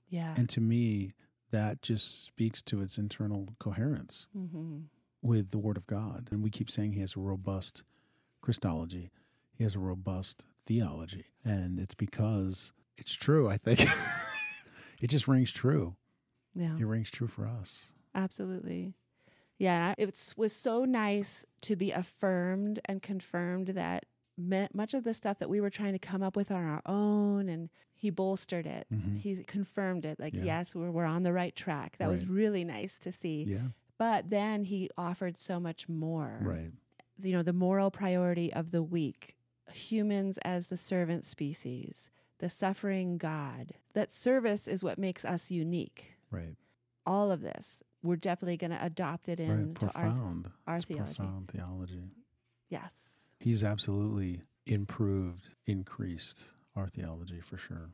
Yeah. 0.09 0.33
And 0.37 0.47
to 0.49 0.61
me, 0.61 1.13
that 1.53 1.81
just 1.81 2.25
speaks 2.25 2.61
to 2.63 2.81
its 2.81 2.97
internal 2.97 3.47
coherence 3.59 4.27
hmm 4.35 4.79
with 5.21 5.51
the 5.51 5.57
Word 5.57 5.77
of 5.77 5.87
God. 5.87 6.27
And 6.31 6.43
we 6.43 6.49
keep 6.49 6.69
saying 6.69 6.91
he 6.91 6.99
has 6.99 7.15
a 7.15 7.19
robust 7.21 7.83
Christology. 8.41 9.09
he 9.57 9.63
has 9.63 9.73
a 9.73 9.79
robust 9.79 10.43
theology. 10.65 11.27
And 11.45 11.79
it's 11.79 11.95
because 11.95 12.73
it's 12.97 13.13
true, 13.13 13.49
I 13.49 13.55
think. 13.55 13.79
it 14.99 15.07
just 15.07 15.25
rings 15.29 15.53
true. 15.53 15.95
Yeah. 16.53 16.75
It 16.77 16.85
rings 16.85 17.09
true 17.09 17.27
for 17.27 17.47
us. 17.47 17.93
Absolutely. 18.13 18.95
Yeah, 19.57 19.93
it 19.97 20.13
was, 20.35 20.51
so 20.51 20.83
nice 20.83 21.45
to 21.61 21.77
be 21.77 21.91
affirmed 21.91 22.81
and 22.83 23.01
confirmed 23.01 23.67
that 23.67 24.03
much 24.37 24.93
of 24.93 25.03
the 25.03 25.13
stuff 25.13 25.39
that 25.39 25.49
we 25.49 25.61
were 25.61 25.69
trying 25.69 25.93
to 25.93 25.99
come 25.99 26.23
up 26.23 26.35
with 26.35 26.51
on 26.51 26.63
our 26.63 26.81
own, 26.85 27.47
and 27.49 27.69
he 27.93 28.09
bolstered 28.09 28.65
it. 28.65 28.87
Mhm. 28.91 29.17
He 29.17 29.43
confirmed 29.43 30.05
it, 30.05 30.19
like, 30.19 30.33
Yeah. 30.33 30.43
yes, 30.43 30.73
we're, 30.75 30.91
we're 30.91 31.05
on 31.05 31.21
the 31.21 31.33
right 31.33 31.55
track. 31.55 31.97
That 31.97 32.09
was 32.09 32.27
really 32.27 32.63
nice 32.63 32.97
to 32.99 33.11
see. 33.11 33.43
Yeah. 33.43 33.67
But 33.97 34.29
then 34.29 34.63
he 34.65 34.89
offered 34.97 35.37
so 35.37 35.59
much 35.59 35.87
more. 35.87 36.39
Right. 36.41 36.71
You 37.21 37.31
know, 37.33 37.43
the 37.43 37.53
moral 37.53 37.91
priority 37.91 38.51
of 38.51 38.71
the 38.71 38.81
week, 38.83 39.35
humans 39.71 40.37
as 40.39 40.67
the 40.67 40.77
servant 40.77 41.23
species, 41.25 42.09
the 42.39 42.49
suffering 42.49 43.17
God. 43.17 43.75
That 43.93 44.11
service 44.11 44.67
is 44.67 44.83
what 44.83 44.97
makes 44.97 45.23
us 45.23 45.51
unique. 45.51 46.17
Right. 46.31 46.55
All 47.05 47.31
of 47.31 47.41
this, 47.41 47.83
we're 48.01 48.15
definitely 48.17 48.57
going 48.57 48.71
to 48.71 48.83
adopt 48.83 49.29
it 49.29 49.39
right. 49.39 49.49
into 49.49 49.85
our 49.95 50.43
our 50.67 50.75
It's 50.77 50.85
theology. 50.85 51.15
profound 51.15 51.47
theology. 51.49 52.03
yes. 52.69 53.12
He's 53.43 53.63
absolutely 53.63 54.41
improved, 54.65 55.49
increased 55.67 56.51
our 56.75 56.87
theology 56.87 57.41
for 57.41 57.57
sure. 57.57 57.89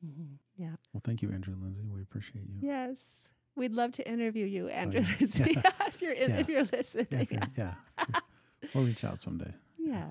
hmm 0.00 0.34
Yeah. 0.56 0.76
Well, 0.92 1.00
thank 1.04 1.22
you, 1.22 1.30
Andrew 1.32 1.54
Linzey. 1.56 1.88
We 1.88 2.02
appreciate 2.02 2.44
you. 2.48 2.58
Yes. 2.60 3.28
We'd 3.56 3.72
love 3.72 3.92
to 3.92 4.08
interview 4.08 4.46
you, 4.46 4.68
Andrew. 4.68 5.00
yeah. 5.02 5.06
Linzey, 5.18 5.54
Yeah. 5.64 5.86
if 5.88 6.00
you're 6.00 6.14
Yeah. 6.14 6.38
if 6.38 6.48
you're 6.48 6.64
listening. 6.72 7.06
Yeah, 7.10 7.18
if 7.20 7.30
you're- 7.32 7.46
yeah. 7.58 7.74
we'll 8.74 8.84
reach 8.84 9.04
out 9.04 9.20
someday. 9.20 9.52
yeah. 9.78 10.06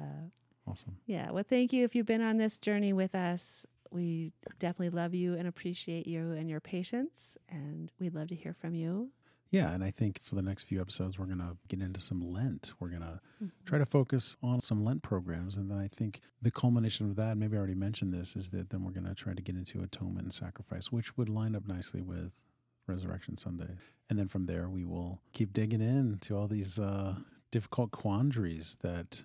Awesome. 0.67 0.97
Yeah. 1.07 1.31
Well, 1.31 1.43
thank 1.47 1.73
you 1.73 1.83
if 1.85 1.95
you've 1.95 2.05
been 2.05 2.21
on 2.21 2.37
this 2.37 2.59
journey 2.59 2.93
with 2.93 3.15
us. 3.15 3.65
We 3.91 4.31
definitely 4.59 4.91
love 4.91 5.13
you 5.13 5.33
and 5.33 5.47
appreciate 5.47 6.05
you 6.07 6.31
and 6.33 6.49
your 6.49 6.59
patience, 6.61 7.37
and 7.49 7.91
we'd 7.99 8.13
love 8.13 8.27
to 8.29 8.35
hear 8.35 8.53
from 8.53 8.73
you. 8.75 9.09
Yeah, 9.51 9.71
and 9.71 9.83
I 9.83 9.91
think 9.91 10.21
for 10.23 10.35
the 10.35 10.41
next 10.41 10.63
few 10.63 10.79
episodes, 10.79 11.19
we're 11.19 11.25
going 11.25 11.39
to 11.39 11.57
get 11.67 11.81
into 11.81 11.99
some 11.99 12.21
Lent. 12.21 12.71
We're 12.79 12.89
going 12.89 13.01
to 13.01 13.19
Mm-hmm. 13.43 13.47
try 13.65 13.79
to 13.79 13.85
focus 13.87 14.37
on 14.43 14.61
some 14.61 14.83
Lent 14.85 15.01
programs. 15.01 15.57
And 15.57 15.69
then 15.71 15.77
I 15.79 15.87
think 15.87 16.21
the 16.41 16.51
culmination 16.51 17.09
of 17.09 17.15
that, 17.15 17.37
maybe 17.37 17.55
I 17.55 17.59
already 17.59 17.73
mentioned 17.73 18.13
this, 18.13 18.35
is 18.35 18.51
that 18.51 18.69
then 18.69 18.83
we're 18.83 18.91
going 18.91 19.07
to 19.07 19.15
try 19.15 19.33
to 19.33 19.41
get 19.41 19.55
into 19.55 19.81
atonement 19.81 20.25
and 20.25 20.33
sacrifice, 20.33 20.91
which 20.91 21.17
would 21.17 21.27
line 21.27 21.55
up 21.55 21.67
nicely 21.67 22.01
with 22.01 22.31
Resurrection 22.87 23.35
Sunday. 23.37 23.77
And 24.11 24.19
then 24.19 24.27
from 24.27 24.45
there, 24.45 24.69
we 24.69 24.85
will 24.85 25.21
keep 25.33 25.53
digging 25.53 25.81
in 25.81 26.19
to 26.21 26.37
all 26.37 26.47
these 26.47 26.77
uh, 26.79 27.15
difficult 27.51 27.89
quandaries 27.91 28.77
that 28.81 29.23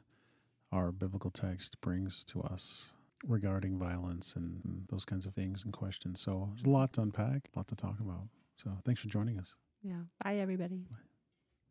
our 0.73 0.91
biblical 0.93 1.31
text 1.31 1.79
brings 1.83 2.25
to 2.25 2.41
us 2.43 2.95
regarding 3.27 3.79
violence 3.79 4.35
and, 4.35 4.63
and 4.65 4.87
those 4.89 5.05
kinds 5.05 5.27
of 5.27 5.35
things 5.35 5.63
and 5.63 5.75
questions. 5.75 6.21
So 6.21 6.49
there's 6.55 6.65
a 6.65 6.71
lot 6.71 6.95
to 6.95 7.03
unpack, 7.03 7.51
a 7.55 7.59
lot 7.59 7.69
to 7.69 7.77
talk 7.77 8.01
about. 8.01 8.29
So 8.57 8.79
thanks 8.85 9.03
for 9.03 9.09
joining 9.09 9.39
us. 9.39 9.57
Yeah. 9.87 10.05
Bye, 10.23 10.37
everybody. 10.39 10.85
Bye. 10.91 11.06